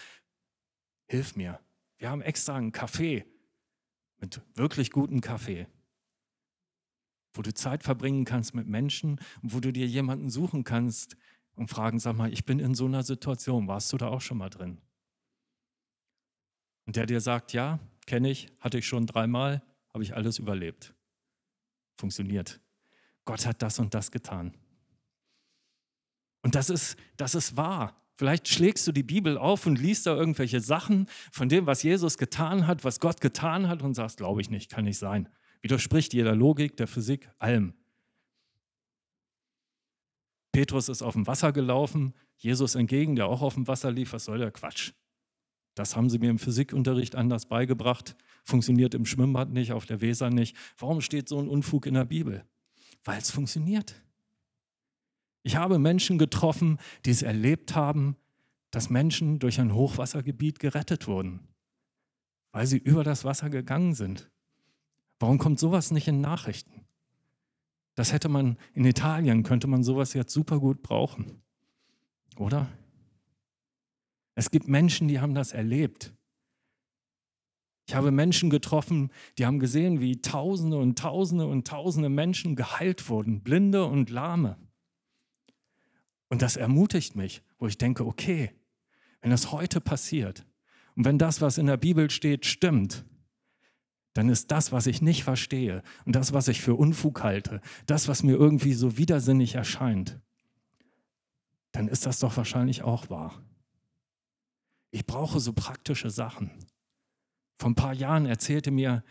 Hilf 1.07 1.35
mir. 1.35 1.59
Wir 1.97 2.09
haben 2.09 2.21
extra 2.21 2.55
einen 2.55 2.71
Kaffee 2.73 3.25
mit 4.17 4.41
wirklich 4.55 4.91
gutem 4.91 5.21
Kaffee, 5.21 5.67
wo 7.33 7.41
du 7.41 7.53
Zeit 7.53 7.83
verbringen 7.83 8.25
kannst 8.25 8.53
mit 8.53 8.67
Menschen 8.67 9.19
wo 9.41 9.59
du 9.59 9.71
dir 9.71 9.87
jemanden 9.87 10.29
suchen 10.29 10.63
kannst 10.63 11.15
und 11.55 11.69
fragen, 11.69 11.99
sag 11.99 12.15
mal, 12.15 12.31
ich 12.31 12.45
bin 12.45 12.59
in 12.59 12.75
so 12.75 12.85
einer 12.85 13.03
Situation, 13.03 13.67
warst 13.67 13.91
du 13.93 13.97
da 13.97 14.07
auch 14.07 14.21
schon 14.21 14.37
mal 14.37 14.49
drin? 14.49 14.79
Und 16.85 16.95
der 16.95 17.05
dir 17.05 17.21
sagt, 17.21 17.53
ja, 17.53 17.79
kenne 18.05 18.29
ich, 18.29 18.51
hatte 18.59 18.77
ich 18.77 18.87
schon 18.87 19.05
dreimal, 19.05 19.61
habe 19.93 20.03
ich 20.03 20.15
alles 20.15 20.39
überlebt. 20.39 20.93
Funktioniert. 21.97 22.59
Gott 23.25 23.45
hat 23.45 23.61
das 23.61 23.79
und 23.79 23.93
das 23.93 24.11
getan. 24.11 24.57
Und 26.41 26.55
das 26.55 26.69
ist, 26.69 26.97
das 27.17 27.35
ist 27.35 27.55
wahr. 27.55 27.95
Vielleicht 28.17 28.47
schlägst 28.47 28.87
du 28.87 28.91
die 28.91 29.03
Bibel 29.03 29.37
auf 29.37 29.65
und 29.65 29.79
liest 29.79 30.05
da 30.05 30.15
irgendwelche 30.15 30.59
Sachen 30.59 31.07
von 31.31 31.49
dem, 31.49 31.65
was 31.65 31.83
Jesus 31.83 32.17
getan 32.17 32.67
hat, 32.67 32.83
was 32.83 32.99
Gott 32.99 33.21
getan 33.21 33.67
hat 33.67 33.81
und 33.81 33.93
sagst, 33.93 34.17
glaube 34.17 34.41
ich 34.41 34.49
nicht, 34.49 34.71
kann 34.71 34.85
nicht 34.85 34.97
sein. 34.97 35.29
Widerspricht 35.61 36.13
jeder 36.13 36.35
Logik, 36.35 36.77
der 36.77 36.87
Physik, 36.87 37.29
allem. 37.39 37.73
Petrus 40.51 40.89
ist 40.89 41.01
auf 41.01 41.13
dem 41.13 41.27
Wasser 41.27 41.51
gelaufen, 41.51 42.13
Jesus 42.37 42.75
entgegen, 42.75 43.15
der 43.15 43.27
auch 43.27 43.41
auf 43.41 43.53
dem 43.53 43.67
Wasser 43.67 43.91
lief. 43.91 44.13
Was 44.13 44.25
soll 44.25 44.39
der 44.39 44.51
Quatsch? 44.51 44.91
Das 45.75 45.95
haben 45.95 46.09
sie 46.09 46.19
mir 46.19 46.29
im 46.29 46.39
Physikunterricht 46.39 47.15
anders 47.15 47.45
beigebracht. 47.45 48.15
Funktioniert 48.43 48.93
im 48.93 49.05
Schwimmbad 49.05 49.49
nicht, 49.49 49.71
auf 49.71 49.85
der 49.85 50.01
Weser 50.01 50.29
nicht. 50.29 50.55
Warum 50.77 51.01
steht 51.01 51.29
so 51.29 51.39
ein 51.39 51.47
Unfug 51.47 51.85
in 51.85 51.93
der 51.93 52.05
Bibel? 52.05 52.45
Weil 53.03 53.19
es 53.19 53.31
funktioniert. 53.31 54.01
Ich 55.43 55.55
habe 55.55 55.79
Menschen 55.79 56.17
getroffen, 56.17 56.77
die 57.05 57.11
es 57.11 57.21
erlebt 57.21 57.75
haben, 57.75 58.15
dass 58.69 58.89
Menschen 58.89 59.39
durch 59.39 59.59
ein 59.59 59.73
Hochwassergebiet 59.73 60.59
gerettet 60.59 61.07
wurden, 61.07 61.47
weil 62.51 62.67
sie 62.67 62.77
über 62.77 63.03
das 63.03 63.23
Wasser 63.23 63.49
gegangen 63.49 63.95
sind. 63.95 64.29
Warum 65.19 65.37
kommt 65.37 65.59
sowas 65.59 65.91
nicht 65.91 66.07
in 66.07 66.21
Nachrichten? 66.21 66.80
Das 68.01 68.13
hätte 68.13 68.29
man 68.29 68.57
in 68.73 68.83
Italien, 68.83 69.43
könnte 69.43 69.67
man 69.67 69.83
sowas 69.83 70.13
jetzt 70.13 70.33
super 70.33 70.59
gut 70.59 70.81
brauchen. 70.81 71.39
Oder? 72.35 72.67
Es 74.33 74.49
gibt 74.49 74.67
Menschen, 74.67 75.07
die 75.07 75.19
haben 75.19 75.35
das 75.35 75.51
erlebt. 75.51 76.11
Ich 77.85 77.93
habe 77.93 78.09
Menschen 78.09 78.49
getroffen, 78.49 79.11
die 79.37 79.45
haben 79.45 79.59
gesehen, 79.59 80.01
wie 80.01 80.19
Tausende 80.19 80.79
und 80.79 80.97
Tausende 80.97 81.45
und 81.45 81.67
Tausende 81.67 82.09
Menschen 82.09 82.55
geheilt 82.55 83.07
wurden, 83.07 83.41
Blinde 83.41 83.85
und 83.85 84.09
Lahme. 84.09 84.57
Und 86.27 86.41
das 86.41 86.57
ermutigt 86.57 87.15
mich, 87.15 87.43
wo 87.59 87.67
ich 87.67 87.77
denke, 87.77 88.07
okay, 88.07 88.49
wenn 89.21 89.29
das 89.29 89.51
heute 89.51 89.79
passiert 89.79 90.43
und 90.95 91.05
wenn 91.05 91.19
das, 91.19 91.39
was 91.39 91.59
in 91.59 91.67
der 91.67 91.77
Bibel 91.77 92.09
steht, 92.09 92.47
stimmt, 92.47 93.05
dann 94.13 94.29
ist 94.29 94.51
das, 94.51 94.71
was 94.71 94.87
ich 94.87 95.01
nicht 95.01 95.23
verstehe 95.23 95.83
und 96.05 96.15
das, 96.15 96.33
was 96.33 96.47
ich 96.47 96.61
für 96.61 96.75
Unfug 96.75 97.23
halte, 97.23 97.61
das, 97.85 98.07
was 98.07 98.23
mir 98.23 98.33
irgendwie 98.33 98.73
so 98.73 98.97
widersinnig 98.97 99.55
erscheint, 99.55 100.19
dann 101.71 101.87
ist 101.87 102.05
das 102.05 102.19
doch 102.19 102.35
wahrscheinlich 102.35 102.83
auch 102.83 103.09
wahr. 103.09 103.41
Ich 104.91 105.05
brauche 105.05 105.39
so 105.39 105.53
praktische 105.53 106.09
Sachen. 106.09 106.51
Vor 107.57 107.69
ein 107.69 107.75
paar 107.75 107.93
Jahren 107.93 108.25
erzählte 108.25 108.71
mir 108.71 109.03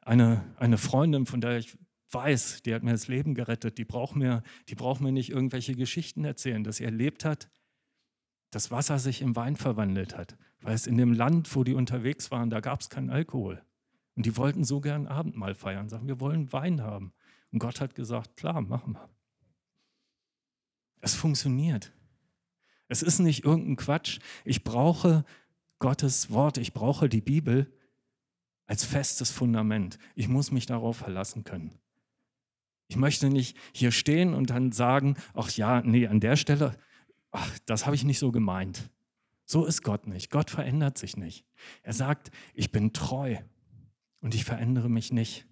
eine, 0.00 0.44
eine 0.56 0.78
Freundin, 0.78 1.26
von 1.26 1.40
der 1.40 1.58
ich 1.58 1.76
weiß, 2.10 2.62
die 2.62 2.74
hat 2.74 2.82
mir 2.82 2.92
das 2.92 3.08
Leben 3.08 3.34
gerettet, 3.34 3.76
die 3.76 3.84
braucht 3.84 4.16
mir, 4.16 4.42
die 4.68 4.74
braucht 4.74 5.00
mir 5.00 5.12
nicht 5.12 5.30
irgendwelche 5.30 5.74
Geschichten 5.74 6.24
erzählen, 6.24 6.64
dass 6.64 6.76
sie 6.76 6.84
erlebt 6.84 7.24
hat, 7.24 7.50
dass 8.50 8.70
Wasser 8.70 8.98
sich 8.98 9.20
in 9.20 9.36
Wein 9.36 9.56
verwandelt 9.56 10.16
hat. 10.16 10.38
Weil 10.60 10.74
es 10.74 10.86
in 10.86 10.96
dem 10.96 11.12
Land, 11.12 11.54
wo 11.54 11.64
die 11.64 11.74
unterwegs 11.74 12.30
waren, 12.30 12.48
da 12.48 12.60
gab 12.60 12.80
es 12.80 12.88
keinen 12.88 13.10
Alkohol. 13.10 13.62
Und 14.16 14.24
die 14.24 14.36
wollten 14.36 14.64
so 14.64 14.80
gern 14.80 15.06
Abendmahl 15.06 15.54
feiern, 15.54 15.88
sagen, 15.88 16.08
wir 16.08 16.20
wollen 16.20 16.52
Wein 16.52 16.82
haben. 16.82 17.12
Und 17.52 17.58
Gott 17.58 17.80
hat 17.80 17.94
gesagt, 17.94 18.36
klar, 18.36 18.62
machen 18.62 18.94
wir. 18.94 19.08
Es 21.00 21.14
funktioniert. 21.14 21.92
Es 22.88 23.02
ist 23.02 23.18
nicht 23.18 23.44
irgendein 23.44 23.76
Quatsch. 23.76 24.18
Ich 24.44 24.64
brauche 24.64 25.24
Gottes 25.78 26.30
Wort, 26.30 26.56
ich 26.56 26.72
brauche 26.72 27.08
die 27.08 27.20
Bibel 27.20 27.70
als 28.66 28.84
festes 28.84 29.30
Fundament. 29.30 29.98
Ich 30.14 30.28
muss 30.28 30.50
mich 30.50 30.66
darauf 30.66 30.96
verlassen 30.96 31.44
können. 31.44 31.78
Ich 32.88 32.96
möchte 32.96 33.28
nicht 33.28 33.56
hier 33.72 33.92
stehen 33.92 34.32
und 34.32 34.50
dann 34.50 34.72
sagen, 34.72 35.16
ach 35.34 35.50
ja, 35.50 35.82
nee, 35.82 36.06
an 36.06 36.20
der 36.20 36.36
Stelle, 36.36 36.76
ach, 37.30 37.58
das 37.66 37.84
habe 37.84 37.96
ich 37.96 38.04
nicht 38.04 38.18
so 38.18 38.32
gemeint. 38.32 38.90
So 39.44 39.66
ist 39.66 39.82
Gott 39.82 40.06
nicht. 40.06 40.30
Gott 40.30 40.50
verändert 40.50 40.96
sich 40.96 41.16
nicht. 41.16 41.44
Er 41.82 41.92
sagt, 41.92 42.30
ich 42.54 42.72
bin 42.72 42.92
treu 42.92 43.36
und 44.20 44.34
ich 44.34 44.44
verändere 44.44 44.88
mich 44.88 45.12
nicht. 45.12 45.46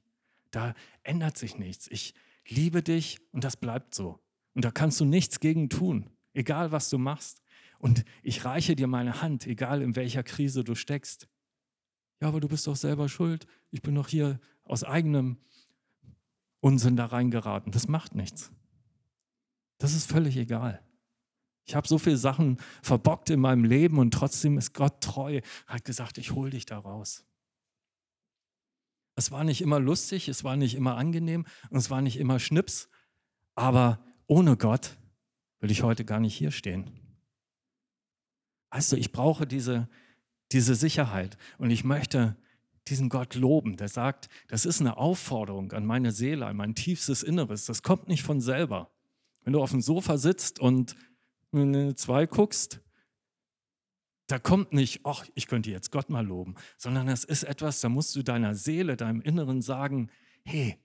Da 0.50 0.74
ändert 1.02 1.36
sich 1.36 1.58
nichts. 1.58 1.88
Ich 1.88 2.14
liebe 2.46 2.82
dich 2.82 3.20
und 3.32 3.44
das 3.44 3.56
bleibt 3.56 3.94
so. 3.94 4.20
Und 4.54 4.64
da 4.64 4.70
kannst 4.70 5.00
du 5.00 5.04
nichts 5.04 5.40
gegen 5.40 5.68
tun, 5.68 6.10
egal 6.32 6.72
was 6.72 6.90
du 6.90 6.98
machst. 6.98 7.42
Und 7.78 8.04
ich 8.22 8.44
reiche 8.44 8.76
dir 8.76 8.86
meine 8.86 9.20
Hand, 9.20 9.46
egal 9.46 9.82
in 9.82 9.96
welcher 9.96 10.22
Krise 10.22 10.64
du 10.64 10.74
steckst. 10.74 11.28
Ja, 12.20 12.28
aber 12.28 12.40
du 12.40 12.48
bist 12.48 12.66
doch 12.66 12.76
selber 12.76 13.08
schuld. 13.08 13.46
Ich 13.70 13.82
bin 13.82 13.94
doch 13.94 14.08
hier 14.08 14.40
aus 14.64 14.84
eigenem 14.84 15.38
Unsinn 16.60 16.96
da 16.96 17.06
reingeraten. 17.06 17.72
Das 17.72 17.88
macht 17.88 18.14
nichts. 18.14 18.50
Das 19.78 19.94
ist 19.94 20.10
völlig 20.10 20.36
egal. 20.36 20.82
Ich 21.66 21.74
habe 21.74 21.88
so 21.88 21.98
viele 21.98 22.16
Sachen 22.16 22.58
verbockt 22.82 23.30
in 23.30 23.40
meinem 23.40 23.64
Leben 23.64 23.98
und 23.98 24.12
trotzdem 24.12 24.58
ist 24.58 24.74
Gott 24.74 25.00
treu, 25.02 25.40
hat 25.66 25.84
gesagt, 25.84 26.18
ich 26.18 26.32
hole 26.32 26.50
dich 26.50 26.66
da 26.66 26.78
raus. 26.78 27.24
Es 29.16 29.30
war 29.30 29.44
nicht 29.44 29.60
immer 29.60 29.78
lustig, 29.78 30.28
es 30.28 30.44
war 30.44 30.56
nicht 30.56 30.74
immer 30.74 30.96
angenehm 30.96 31.46
und 31.70 31.78
es 31.78 31.90
war 31.90 32.02
nicht 32.02 32.18
immer 32.18 32.40
Schnips, 32.40 32.88
aber 33.54 34.04
ohne 34.26 34.56
Gott 34.56 34.96
will 35.60 35.70
ich 35.70 35.82
heute 35.82 36.04
gar 36.04 36.20
nicht 36.20 36.34
hier 36.34 36.50
stehen. 36.50 36.90
Du, 38.90 38.96
ich 38.96 39.12
brauche 39.12 39.46
diese, 39.46 39.88
diese 40.50 40.74
Sicherheit 40.74 41.36
und 41.58 41.70
ich 41.70 41.84
möchte 41.84 42.36
diesen 42.88 43.08
Gott 43.08 43.34
loben, 43.34 43.76
der 43.76 43.88
sagt, 43.88 44.28
das 44.48 44.66
ist 44.66 44.80
eine 44.80 44.96
Aufforderung 44.96 45.72
an 45.72 45.86
meine 45.86 46.12
Seele, 46.12 46.46
an 46.46 46.56
mein 46.56 46.74
tiefstes 46.74 47.22
Inneres. 47.22 47.64
Das 47.64 47.82
kommt 47.82 48.08
nicht 48.08 48.22
von 48.22 48.40
selber. 48.40 48.90
Wenn 49.42 49.52
du 49.52 49.62
auf 49.62 49.70
dem 49.70 49.80
Sofa 49.80 50.18
sitzt 50.18 50.58
und 50.58 50.96
in 51.52 51.96
zwei 51.96 52.26
guckst, 52.26 52.80
da 54.26 54.38
kommt 54.38 54.72
nicht, 54.72 55.00
ach, 55.04 55.26
ich 55.34 55.46
könnte 55.46 55.70
jetzt 55.70 55.90
Gott 55.90 56.10
mal 56.10 56.24
loben, 56.24 56.54
sondern 56.78 57.08
es 57.08 57.24
ist 57.24 57.44
etwas, 57.44 57.80
da 57.80 57.88
musst 57.88 58.16
du 58.16 58.22
deiner 58.22 58.54
Seele, 58.54 58.96
deinem 58.96 59.20
Inneren 59.20 59.60
sagen, 59.60 60.10
hey, 60.44 60.78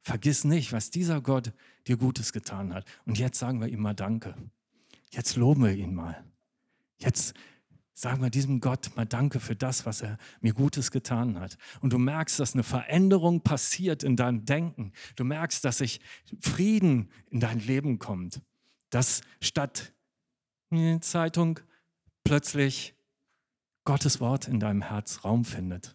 vergiss 0.00 0.44
nicht, 0.44 0.72
was 0.72 0.90
dieser 0.90 1.20
Gott 1.20 1.52
dir 1.86 1.96
Gutes 1.96 2.32
getan 2.32 2.72
hat. 2.72 2.84
Und 3.04 3.18
jetzt 3.18 3.38
sagen 3.38 3.60
wir 3.60 3.68
ihm 3.68 3.80
mal 3.80 3.94
Danke. 3.94 4.34
Jetzt 5.10 5.36
loben 5.36 5.64
wir 5.64 5.72
ihn 5.72 5.94
mal. 5.94 6.24
Jetzt 6.98 7.34
Sagen 7.96 8.22
wir 8.22 8.30
diesem 8.30 8.58
Gott 8.58 8.90
mal 8.96 9.06
Danke 9.06 9.38
für 9.38 9.54
das, 9.54 9.86
was 9.86 10.02
er 10.02 10.18
mir 10.40 10.52
Gutes 10.52 10.90
getan 10.90 11.38
hat. 11.38 11.56
Und 11.80 11.92
du 11.92 11.98
merkst, 11.98 12.40
dass 12.40 12.54
eine 12.54 12.64
Veränderung 12.64 13.42
passiert 13.42 14.02
in 14.02 14.16
deinem 14.16 14.44
Denken. 14.44 14.92
Du 15.14 15.22
merkst, 15.22 15.64
dass 15.64 15.78
sich 15.78 16.00
Frieden 16.40 17.08
in 17.30 17.38
dein 17.38 17.60
Leben 17.60 18.00
kommt. 18.00 18.40
Dass 18.90 19.20
statt 19.40 19.94
der 20.72 21.00
Zeitung 21.02 21.60
plötzlich 22.24 22.94
Gottes 23.84 24.20
Wort 24.20 24.48
in 24.48 24.58
deinem 24.58 24.82
Herz 24.82 25.24
Raum 25.24 25.44
findet. 25.44 25.94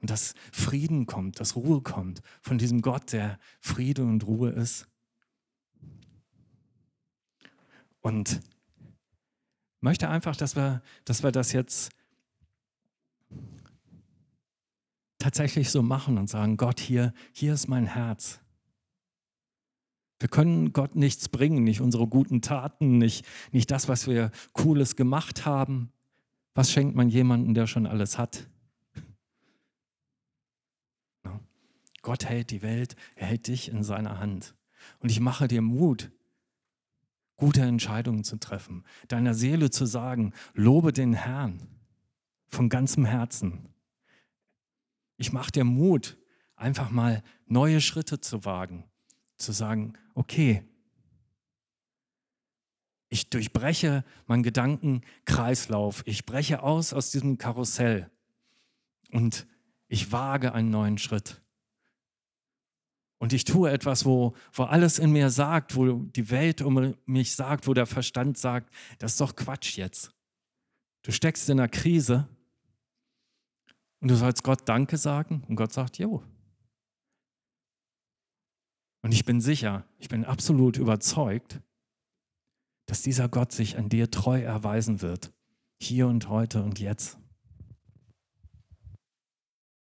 Und 0.00 0.10
dass 0.10 0.34
Frieden 0.52 1.06
kommt, 1.06 1.40
dass 1.40 1.56
Ruhe 1.56 1.82
kommt 1.82 2.22
von 2.40 2.58
diesem 2.58 2.80
Gott, 2.80 3.12
der 3.12 3.38
Friede 3.60 4.02
und 4.02 4.26
Ruhe 4.26 4.50
ist. 4.50 4.86
Und 8.00 8.40
möchte 9.80 10.08
einfach, 10.08 10.36
dass 10.36 10.56
wir, 10.56 10.82
dass 11.04 11.22
wir 11.22 11.32
das 11.32 11.52
jetzt 11.52 11.90
tatsächlich 15.18 15.70
so 15.70 15.82
machen 15.82 16.16
und 16.16 16.28
sagen, 16.28 16.56
Gott, 16.56 16.80
hier, 16.80 17.12
hier 17.32 17.52
ist 17.52 17.68
mein 17.68 17.86
Herz. 17.86 18.40
Wir 20.20 20.28
können 20.28 20.72
Gott 20.74 20.96
nichts 20.96 21.30
bringen, 21.30 21.64
nicht 21.64 21.80
unsere 21.80 22.06
guten 22.06 22.42
Taten, 22.42 22.98
nicht, 22.98 23.24
nicht 23.52 23.70
das, 23.70 23.88
was 23.88 24.06
wir 24.06 24.30
Cooles 24.52 24.94
gemacht 24.94 25.46
haben. 25.46 25.90
Was 26.54 26.70
schenkt 26.70 26.94
man 26.94 27.08
jemandem, 27.08 27.54
der 27.54 27.66
schon 27.66 27.86
alles 27.86 28.18
hat? 28.18 28.46
Gott 32.02 32.26
hält 32.26 32.50
die 32.50 32.60
Welt, 32.60 32.96
er 33.16 33.28
hält 33.28 33.48
dich 33.48 33.70
in 33.70 33.82
seiner 33.82 34.20
Hand. 34.20 34.54
Und 34.98 35.10
ich 35.10 35.20
mache 35.20 35.48
dir 35.48 35.62
Mut, 35.62 36.10
gute 37.36 37.62
Entscheidungen 37.62 38.22
zu 38.22 38.36
treffen, 38.36 38.84
deiner 39.08 39.32
Seele 39.32 39.70
zu 39.70 39.86
sagen, 39.86 40.34
lobe 40.52 40.92
den 40.92 41.14
Herrn 41.14 41.66
von 42.48 42.68
ganzem 42.68 43.06
Herzen. 43.06 43.70
Ich 45.16 45.32
mache 45.32 45.50
dir 45.50 45.64
Mut, 45.64 46.18
einfach 46.56 46.90
mal 46.90 47.22
neue 47.46 47.80
Schritte 47.80 48.20
zu 48.20 48.44
wagen, 48.44 48.84
zu 49.40 49.52
sagen, 49.52 49.94
okay, 50.14 50.62
Ich 53.12 53.28
durchbreche 53.28 54.04
meinen 54.26 54.44
Gedankenkreislauf. 54.44 56.02
Ich 56.06 56.24
breche 56.26 56.62
aus 56.62 56.92
aus 56.92 57.10
diesem 57.10 57.38
Karussell 57.38 58.08
und 59.10 59.48
ich 59.88 60.12
wage 60.12 60.54
einen 60.54 60.70
neuen 60.70 60.96
Schritt. 60.96 61.42
Und 63.18 63.32
ich 63.32 63.44
tue 63.44 63.68
etwas, 63.70 64.04
wo, 64.04 64.34
wo 64.52 64.62
alles 64.62 65.00
in 65.00 65.10
mir 65.10 65.28
sagt, 65.28 65.74
wo 65.74 65.92
die 65.92 66.30
Welt 66.30 66.62
um 66.62 66.94
mich 67.04 67.34
sagt, 67.34 67.66
wo 67.66 67.74
der 67.74 67.86
Verstand 67.86 68.38
sagt, 68.38 68.72
das 69.00 69.12
ist 69.12 69.20
doch 69.20 69.34
Quatsch 69.34 69.76
jetzt. 69.76 70.12
Du 71.02 71.10
steckst 71.10 71.50
in 71.50 71.58
einer 71.58 71.68
Krise 71.68 72.28
und 73.98 74.08
du 74.08 74.14
sollst 74.14 74.44
Gott 74.44 74.68
Danke 74.68 74.96
sagen 74.96 75.42
und 75.48 75.56
Gott 75.56 75.72
sagt, 75.72 75.98
jo. 75.98 76.22
Und 79.02 79.12
ich 79.12 79.24
bin 79.24 79.40
sicher, 79.40 79.84
ich 79.98 80.08
bin 80.08 80.24
absolut 80.24 80.76
überzeugt, 80.76 81.60
dass 82.86 83.02
dieser 83.02 83.28
Gott 83.28 83.52
sich 83.52 83.78
an 83.78 83.88
dir 83.88 84.10
treu 84.10 84.40
erweisen 84.40 85.00
wird, 85.00 85.32
hier 85.80 86.08
und 86.08 86.28
heute 86.28 86.62
und 86.62 86.80
jetzt. 86.80 87.19